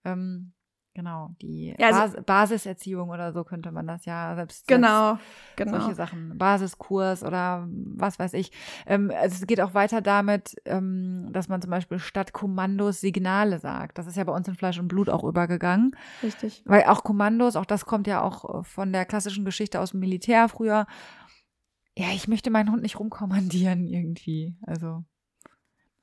[0.03, 0.53] Ähm,
[0.95, 4.65] Genau, die ja, also, Bas Basiserziehung oder so könnte man das ja selbst.
[4.65, 5.79] Genau, selbst genau.
[5.79, 8.53] Solche Sachen, Basiskurs oder was weiß ich.
[8.85, 13.59] Ähm, also es geht auch weiter damit, ähm, dass man zum Beispiel statt Kommandos Signale
[13.59, 13.97] sagt.
[13.97, 15.97] Das ist ja bei uns in Fleisch und Blut auch übergegangen.
[16.23, 16.63] Richtig.
[16.63, 20.47] Weil auch Kommandos, auch das kommt ja auch von der klassischen Geschichte aus dem Militär
[20.47, 20.87] früher
[21.97, 24.55] ja, ich möchte meinen Hund nicht rumkommandieren irgendwie.
[24.65, 25.03] Also.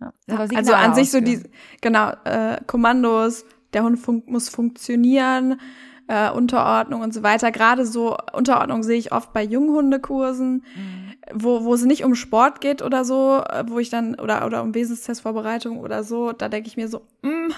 [0.01, 0.13] Ja.
[0.37, 1.41] Also an sich so die,
[1.81, 5.61] genau, äh, Kommandos, der Hund fun muss funktionieren,
[6.09, 7.53] äh, Unterordnung und so weiter.
[7.53, 11.15] Gerade so Unterordnung sehe ich oft bei Junghundekursen, mhm.
[11.33, 14.63] wo, wo es nicht um Sport geht oder so, äh, wo ich dann, oder, oder
[14.63, 17.53] um Wesenstestvorbereitung oder so, da denke ich mir so, mm,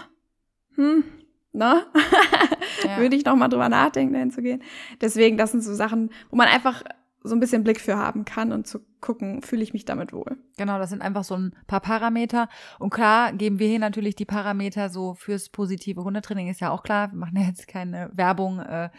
[0.75, 1.05] hm,
[1.53, 1.87] ne?
[2.85, 2.99] ja.
[2.99, 4.63] Würde ich noch mal drüber nachdenken, dahin zu gehen.
[5.01, 6.83] Deswegen, das sind so Sachen, wo man einfach
[7.27, 10.37] so ein bisschen Blick für haben kann und zu gucken, fühle ich mich damit wohl.
[10.59, 12.51] Genau, das sind einfach so ein paar Parameter.
[12.79, 16.83] Und klar geben wir hier natürlich die Parameter so fürs positive Hundetraining, ist ja auch
[16.83, 17.13] klar.
[17.13, 18.91] Wir machen ja jetzt keine Werbung äh,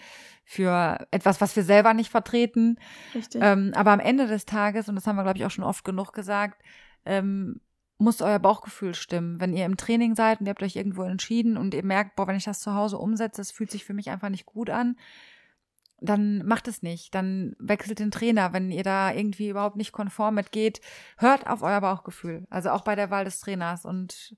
[0.44, 2.80] für etwas, was wir selber nicht vertreten.
[3.14, 3.42] Richtig.
[3.44, 5.86] Ähm, aber am Ende des Tages, und das haben wir, glaube ich, auch schon oft
[5.86, 6.64] genug gesagt,
[7.06, 7.62] ähm,
[8.00, 9.40] muss euer Bauchgefühl stimmen.
[9.40, 12.28] Wenn ihr im Training seid und ihr habt euch irgendwo entschieden und ihr merkt, boah,
[12.28, 14.98] wenn ich das zu Hause umsetze, das fühlt sich für mich einfach nicht gut an,
[16.02, 17.16] dann macht es nicht.
[17.16, 20.82] Dann wechselt den Trainer, wenn ihr da irgendwie überhaupt nicht konform mitgeht.
[21.18, 22.46] Hört auf euer Bauchgefühl.
[22.50, 24.36] Also auch bei der Wahl des Trainers und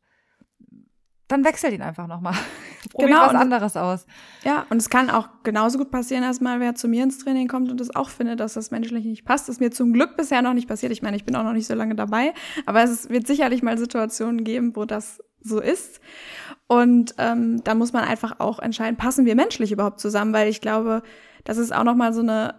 [1.27, 2.33] dann wechselt ihn einfach nochmal.
[2.91, 4.05] Probiert genau, was anderes aus.
[4.43, 7.49] Ja, und es kann auch genauso gut passieren, dass mal wer zu mir ins Training
[7.49, 9.49] kommt und es auch findet, dass das menschlich nicht passt.
[9.49, 10.93] Das ist mir zum Glück bisher noch nicht passiert.
[10.93, 12.33] Ich meine, ich bin auch noch nicht so lange dabei,
[12.65, 15.99] aber es wird sicherlich mal Situationen geben, wo das so ist.
[16.67, 20.61] Und ähm, da muss man einfach auch entscheiden, passen wir menschlich überhaupt zusammen, weil ich
[20.61, 21.03] glaube,
[21.47, 22.55] das ist auch nochmal so eine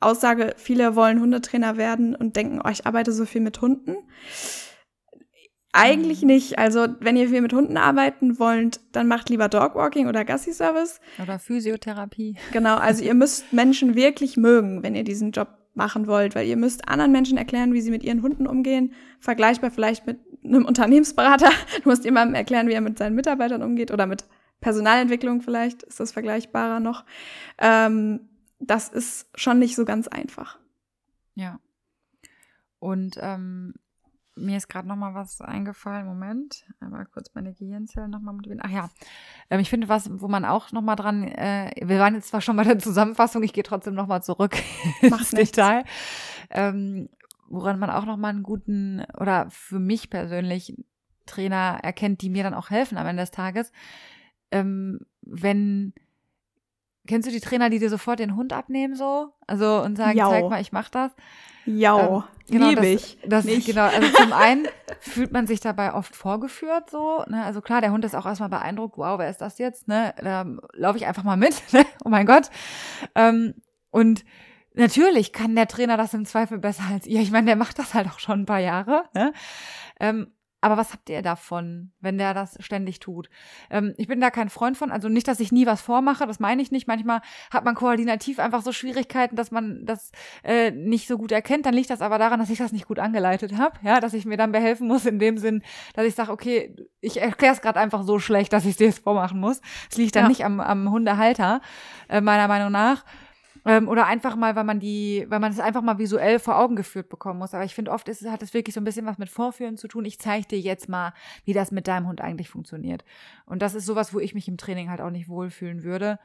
[0.00, 3.96] Aussage, viele wollen Hundetrainer werden und denken, oh, ich arbeite so viel mit Hunden.
[5.72, 6.28] Eigentlich mhm.
[6.28, 6.58] nicht.
[6.58, 11.00] Also, wenn ihr viel mit Hunden arbeiten wollt, dann macht lieber Dogwalking oder Gassi-Service.
[11.22, 12.36] Oder Physiotherapie.
[12.52, 16.56] Genau, also ihr müsst Menschen wirklich mögen, wenn ihr diesen Job machen wollt, weil ihr
[16.56, 18.94] müsst anderen Menschen erklären, wie sie mit ihren Hunden umgehen.
[19.18, 21.50] Vergleichbar vielleicht mit einem Unternehmensberater.
[21.82, 24.24] Du musst jemandem erklären, wie er mit seinen Mitarbeitern umgeht oder mit
[24.60, 27.04] Personalentwicklung vielleicht ist das vergleichbarer noch.
[27.58, 28.29] Ähm,
[28.60, 30.58] das ist schon nicht so ganz einfach.
[31.34, 31.58] Ja.
[32.78, 33.74] Und ähm,
[34.36, 36.06] mir ist gerade noch mal was eingefallen.
[36.06, 38.62] Moment, aber kurz meine Gehirnzellen noch mal motivieren.
[38.64, 38.90] Ach ja,
[39.50, 41.24] ähm, ich finde was, wo man auch noch mal dran.
[41.24, 44.56] Äh, wir waren jetzt zwar schon bei der Zusammenfassung, ich gehe trotzdem noch mal zurück
[45.02, 45.84] ins Detail.
[46.50, 47.08] Ähm,
[47.48, 50.76] woran man auch noch mal einen guten oder für mich persönlich
[51.26, 53.72] Trainer erkennt, die mir dann auch helfen am Ende des Tages,
[54.50, 55.94] ähm, wenn
[57.10, 59.32] Kennst du die Trainer, die dir sofort den Hund abnehmen so?
[59.48, 60.30] Also und sagen, Jau.
[60.30, 61.10] zeig mal, ich mach das.
[61.66, 63.18] Ja, ähm, genau, liebe ich.
[63.26, 64.68] Das, das genau, also zum einen
[65.00, 67.42] fühlt man sich dabei oft vorgeführt so, ne?
[67.42, 70.14] Also klar, der Hund ist auch erstmal beeindruckt, wow, wer ist das jetzt, ne?
[70.22, 71.84] Da laufe ich einfach mal mit, ne?
[72.04, 72.48] Oh mein Gott.
[73.16, 73.54] Ähm,
[73.90, 74.24] und
[74.74, 77.20] natürlich kann der Trainer das im Zweifel besser als ihr.
[77.20, 79.32] Ich meine, der macht das halt auch schon ein paar Jahre, ne?
[79.98, 80.28] Ähm,
[80.60, 83.30] aber was habt ihr davon, wenn der das ständig tut?
[83.70, 84.90] Ähm, ich bin da kein Freund von.
[84.90, 86.86] Also nicht, dass ich nie was vormache, das meine ich nicht.
[86.86, 90.12] Manchmal hat man koordinativ einfach so Schwierigkeiten, dass man das
[90.44, 91.64] äh, nicht so gut erkennt.
[91.64, 93.78] Dann liegt das aber daran, dass ich das nicht gut angeleitet habe.
[93.82, 95.62] Ja, dass ich mir dann behelfen muss in dem Sinn,
[95.94, 98.86] dass ich sage, okay, ich erkläre es gerade einfach so schlecht, dass ich es dir
[98.86, 99.62] jetzt vormachen muss.
[99.90, 100.28] Es liegt dann ja.
[100.28, 101.62] nicht am, am Hundehalter,
[102.08, 103.04] äh, meiner Meinung nach.
[103.64, 106.76] Ähm, oder einfach mal, weil man die, weil man es einfach mal visuell vor Augen
[106.76, 107.54] geführt bekommen muss.
[107.54, 109.88] Aber ich finde, oft ist, hat es wirklich so ein bisschen was mit Vorführen zu
[109.88, 110.04] tun.
[110.04, 111.12] Ich zeige dir jetzt mal,
[111.44, 113.04] wie das mit deinem Hund eigentlich funktioniert.
[113.46, 116.18] Und das ist sowas, wo ich mich im Training halt auch nicht wohlfühlen würde.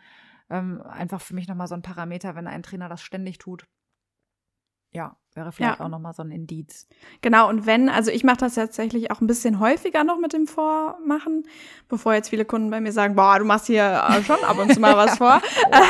[0.49, 3.67] Ähm, einfach für mich nochmal so ein Parameter, wenn ein Trainer das ständig tut.
[4.95, 5.85] Ja, wäre vielleicht ja.
[5.85, 6.87] auch nochmal so ein Indiz.
[7.21, 10.47] Genau, und wenn, also ich mache das tatsächlich auch ein bisschen häufiger noch mit dem
[10.47, 11.45] Vormachen,
[11.89, 14.79] bevor jetzt viele Kunden bei mir sagen, boah, du machst hier schon ab und zu
[14.79, 15.41] mal was vor.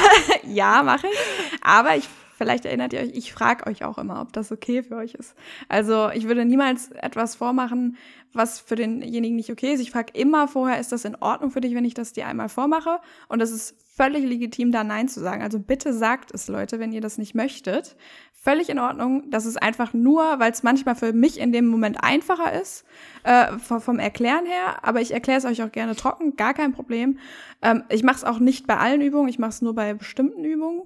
[0.43, 1.17] ja, mache ich.
[1.61, 4.97] Aber ich vielleicht erinnert ihr euch, ich frage euch auch immer, ob das okay für
[4.97, 5.35] euch ist.
[5.69, 7.97] Also ich würde niemals etwas vormachen,
[8.33, 9.79] was für denjenigen nicht okay ist.
[9.79, 12.49] Ich frage immer vorher, ist das in Ordnung für dich, wenn ich das dir einmal
[12.49, 12.99] vormache?
[13.29, 15.41] Und es ist völlig legitim, da Nein zu sagen.
[15.41, 17.95] Also bitte sagt es, Leute, wenn ihr das nicht möchtet.
[18.33, 19.31] Völlig in Ordnung.
[19.31, 22.85] Das ist einfach nur, weil es manchmal für mich in dem Moment einfacher ist,
[23.23, 24.83] äh, vom Erklären her.
[24.83, 27.17] Aber ich erkläre es euch auch gerne trocken, gar kein Problem.
[27.61, 30.43] Ähm, ich mache es auch nicht bei allen Übungen, ich mache es nur bei bestimmten
[30.43, 30.83] Übungen.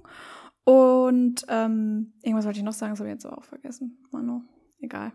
[0.70, 3.98] Und ähm, irgendwas wollte ich noch sagen, das habe ich jetzt auch vergessen.
[4.12, 4.42] Manu,
[4.78, 5.10] egal.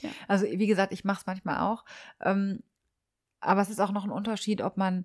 [0.00, 0.08] Ja.
[0.26, 1.84] Also wie gesagt, ich mache es manchmal auch.
[2.22, 2.62] Ähm,
[3.40, 5.04] aber es ist auch noch ein Unterschied, ob man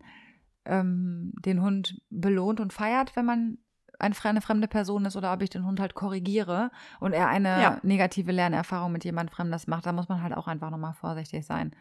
[0.63, 3.57] ähm, den Hund belohnt und feiert, wenn man
[3.99, 6.71] eine fremde Person ist oder ob ich den Hund halt korrigiere
[7.01, 7.79] und er eine ja.
[7.83, 11.75] negative Lernerfahrung mit jemand Fremdes macht, da muss man halt auch einfach nochmal vorsichtig sein.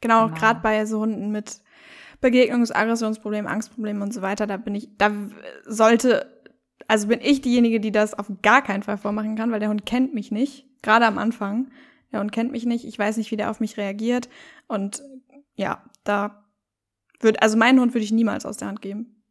[0.00, 0.38] Genau, genau.
[0.38, 1.60] gerade bei so Hunden mit
[2.22, 5.10] Begegnungs-, Aggressionsproblemen, Angstproblemen und so weiter, da bin ich, da
[5.66, 6.39] sollte
[6.90, 9.86] also bin ich diejenige, die das auf gar keinen Fall vormachen kann, weil der Hund
[9.86, 11.70] kennt mich nicht, gerade am Anfang.
[12.10, 14.28] Der Hund kennt mich nicht, ich weiß nicht, wie der auf mich reagiert.
[14.66, 15.00] Und
[15.54, 16.42] ja, da
[17.20, 19.22] wird, also meinen Hund würde ich niemals aus der Hand geben.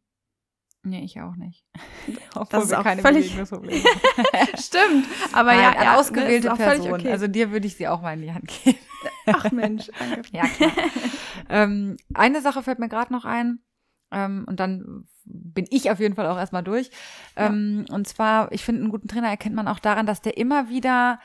[0.82, 1.66] Nee, ich auch nicht.
[2.34, 3.30] Obwohl das ist auch keine völlig
[4.58, 6.94] Stimmt, aber Nein, ja, ja, ausgewählte ne, Person.
[6.94, 7.12] Okay.
[7.12, 8.78] Also dir würde ich sie auch mal in die Hand geben.
[9.26, 10.22] Ach Mensch, danke.
[10.32, 10.72] ja, klar.
[11.50, 13.60] ähm, eine Sache fällt mir gerade noch ein.
[14.10, 16.90] Ähm, und dann bin ich auf jeden Fall auch erstmal durch.
[17.36, 17.46] Ja.
[17.46, 20.68] Ähm, und zwar, ich finde, einen guten Trainer erkennt man auch daran, dass der immer
[20.68, 21.20] wieder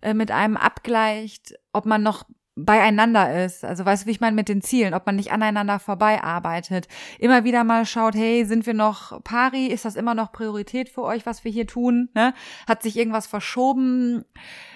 [0.00, 2.24] äh, mit einem abgleicht, ob man noch
[2.56, 3.64] beieinander ist.
[3.64, 6.86] Also weißt du, wie ich meine mit den Zielen, ob man nicht aneinander vorbei arbeitet.
[7.18, 9.66] Immer wieder mal schaut, hey, sind wir noch pari?
[9.66, 12.10] Ist das immer noch Priorität für euch, was wir hier tun?
[12.14, 12.32] Ne?
[12.68, 14.24] Hat sich irgendwas verschoben?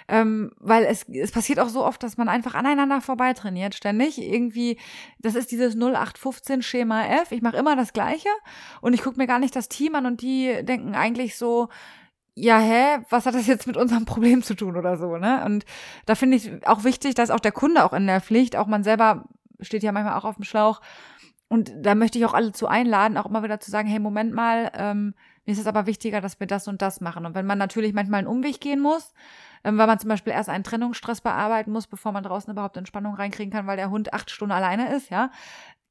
[0.09, 4.19] Ähm, weil es, es passiert auch so oft, dass man einfach aneinander vorbei trainiert, ständig.
[4.19, 4.79] Irgendwie,
[5.19, 7.31] das ist dieses 0815 Schema F.
[7.31, 8.31] Ich mache immer das Gleiche
[8.81, 11.69] und ich gucke mir gar nicht das Team an und die denken eigentlich so,
[12.41, 15.45] ja, hä, was hat das jetzt mit unserem Problem zu tun oder so, ne?
[15.45, 15.65] Und
[16.07, 18.85] da finde ich auch wichtig, dass auch der Kunde auch in der Pflicht, auch man
[18.85, 19.25] selber
[19.61, 20.81] steht ja manchmal auch auf dem Schlauch.
[21.49, 24.35] Und da möchte ich auch alle zu einladen, auch immer wieder zu sagen, hey, Moment
[24.35, 25.15] mal, ähm,
[25.47, 27.25] mir ist es aber wichtiger, dass wir das und das machen.
[27.25, 29.15] Und wenn man natürlich manchmal einen Umweg gehen muss,
[29.65, 33.15] ähm, weil man zum Beispiel erst einen Trennungsstress bearbeiten muss, bevor man draußen überhaupt Entspannung
[33.15, 35.31] reinkriegen kann, weil der Hund acht Stunden alleine ist, ja,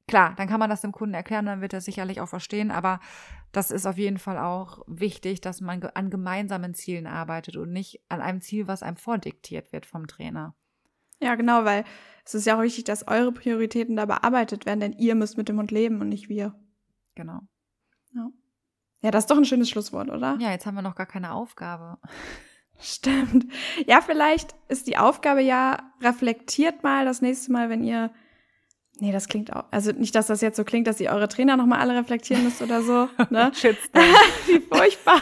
[0.08, 2.98] Klar, dann kann man das dem Kunden erklären, dann wird er sicherlich auch verstehen, aber
[3.52, 8.00] das ist auf jeden Fall auch wichtig, dass man an gemeinsamen Zielen arbeitet und nicht
[8.08, 10.54] an einem Ziel, was einem vordiktiert wird vom Trainer.
[11.20, 11.84] Ja, genau, weil
[12.24, 15.48] es ist ja auch wichtig, dass eure Prioritäten da bearbeitet werden, denn ihr müsst mit
[15.48, 16.54] dem Hund leben und nicht wir.
[17.14, 17.40] Genau.
[18.14, 18.30] Ja.
[19.02, 20.38] Ja, das ist doch ein schönes Schlusswort, oder?
[20.40, 21.98] Ja, jetzt haben wir noch gar keine Aufgabe.
[22.80, 23.46] Stimmt.
[23.86, 28.10] Ja, vielleicht ist die Aufgabe ja, reflektiert mal das nächste Mal, wenn ihr
[29.00, 29.64] Nee, das klingt auch.
[29.70, 32.62] Also nicht, dass das jetzt so klingt, dass ihr eure Trainer nochmal alle reflektieren müsst
[32.62, 33.08] oder so.
[33.30, 33.52] Ne?
[34.46, 35.20] Wie furchtbar.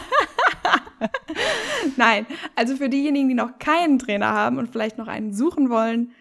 [1.97, 2.25] Nein,
[2.55, 6.11] also für diejenigen, die noch keinen Trainer haben und vielleicht noch einen suchen wollen,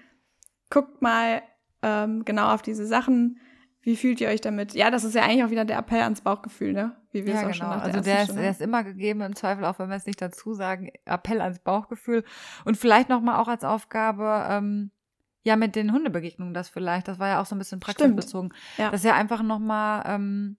[0.71, 1.43] guckt mal
[1.83, 3.41] ähm, genau auf diese Sachen.
[3.81, 4.75] Wie fühlt ihr euch damit?
[4.75, 6.97] Ja, das ist ja eigentlich auch wieder der Appell ans Bauchgefühl, ne?
[7.13, 7.55] Wie wir ja, es auch genau.
[7.55, 9.97] schon nach der Also der ist, der ist immer gegeben, im Zweifel auch, wenn wir
[9.97, 12.25] es nicht dazu sagen, Appell ans Bauchgefühl.
[12.65, 14.91] Und vielleicht nochmal auch als Aufgabe, ähm,
[15.47, 17.07] ja, mit den Hundebegegnungen das vielleicht.
[17.07, 18.53] Das war ja auch so ein bisschen praxisbezogen.
[18.79, 18.91] Ja.
[18.91, 20.57] Das ist ja einfach nochmal, ähm,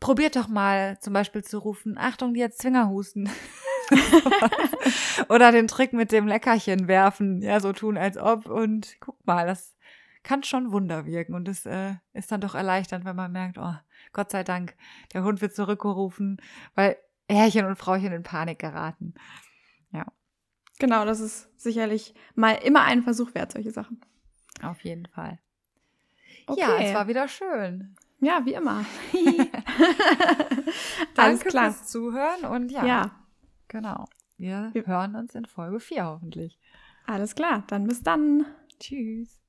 [0.00, 3.28] probiert doch mal zum Beispiel zu rufen, Achtung, die jetzt Zwingerhusten.
[5.28, 9.46] Oder den Trick mit dem Leckerchen werfen, ja, so tun als ob und guck mal,
[9.46, 9.76] das
[10.22, 13.74] kann schon Wunder wirken und es äh, ist dann doch erleichternd, wenn man merkt, oh,
[14.14, 14.74] Gott sei Dank,
[15.12, 16.40] der Hund wird zurückgerufen,
[16.74, 16.96] weil
[17.28, 19.12] Herrchen und Frauchen in Panik geraten.
[20.78, 24.00] Genau, das ist sicherlich mal immer ein Versuch wert, solche Sachen.
[24.62, 25.38] Auf jeden Fall.
[26.46, 26.60] Okay.
[26.60, 27.96] Ja, es war wieder schön.
[28.20, 28.84] Ja, wie immer.
[31.14, 31.72] Danke klar.
[31.72, 33.10] fürs Zuhören und ja, ja.
[33.68, 34.06] genau.
[34.38, 36.58] Wir, wir hören uns in Folge 4 hoffentlich.
[37.06, 38.44] Alles klar, dann bis dann.
[38.78, 39.40] Tschüss.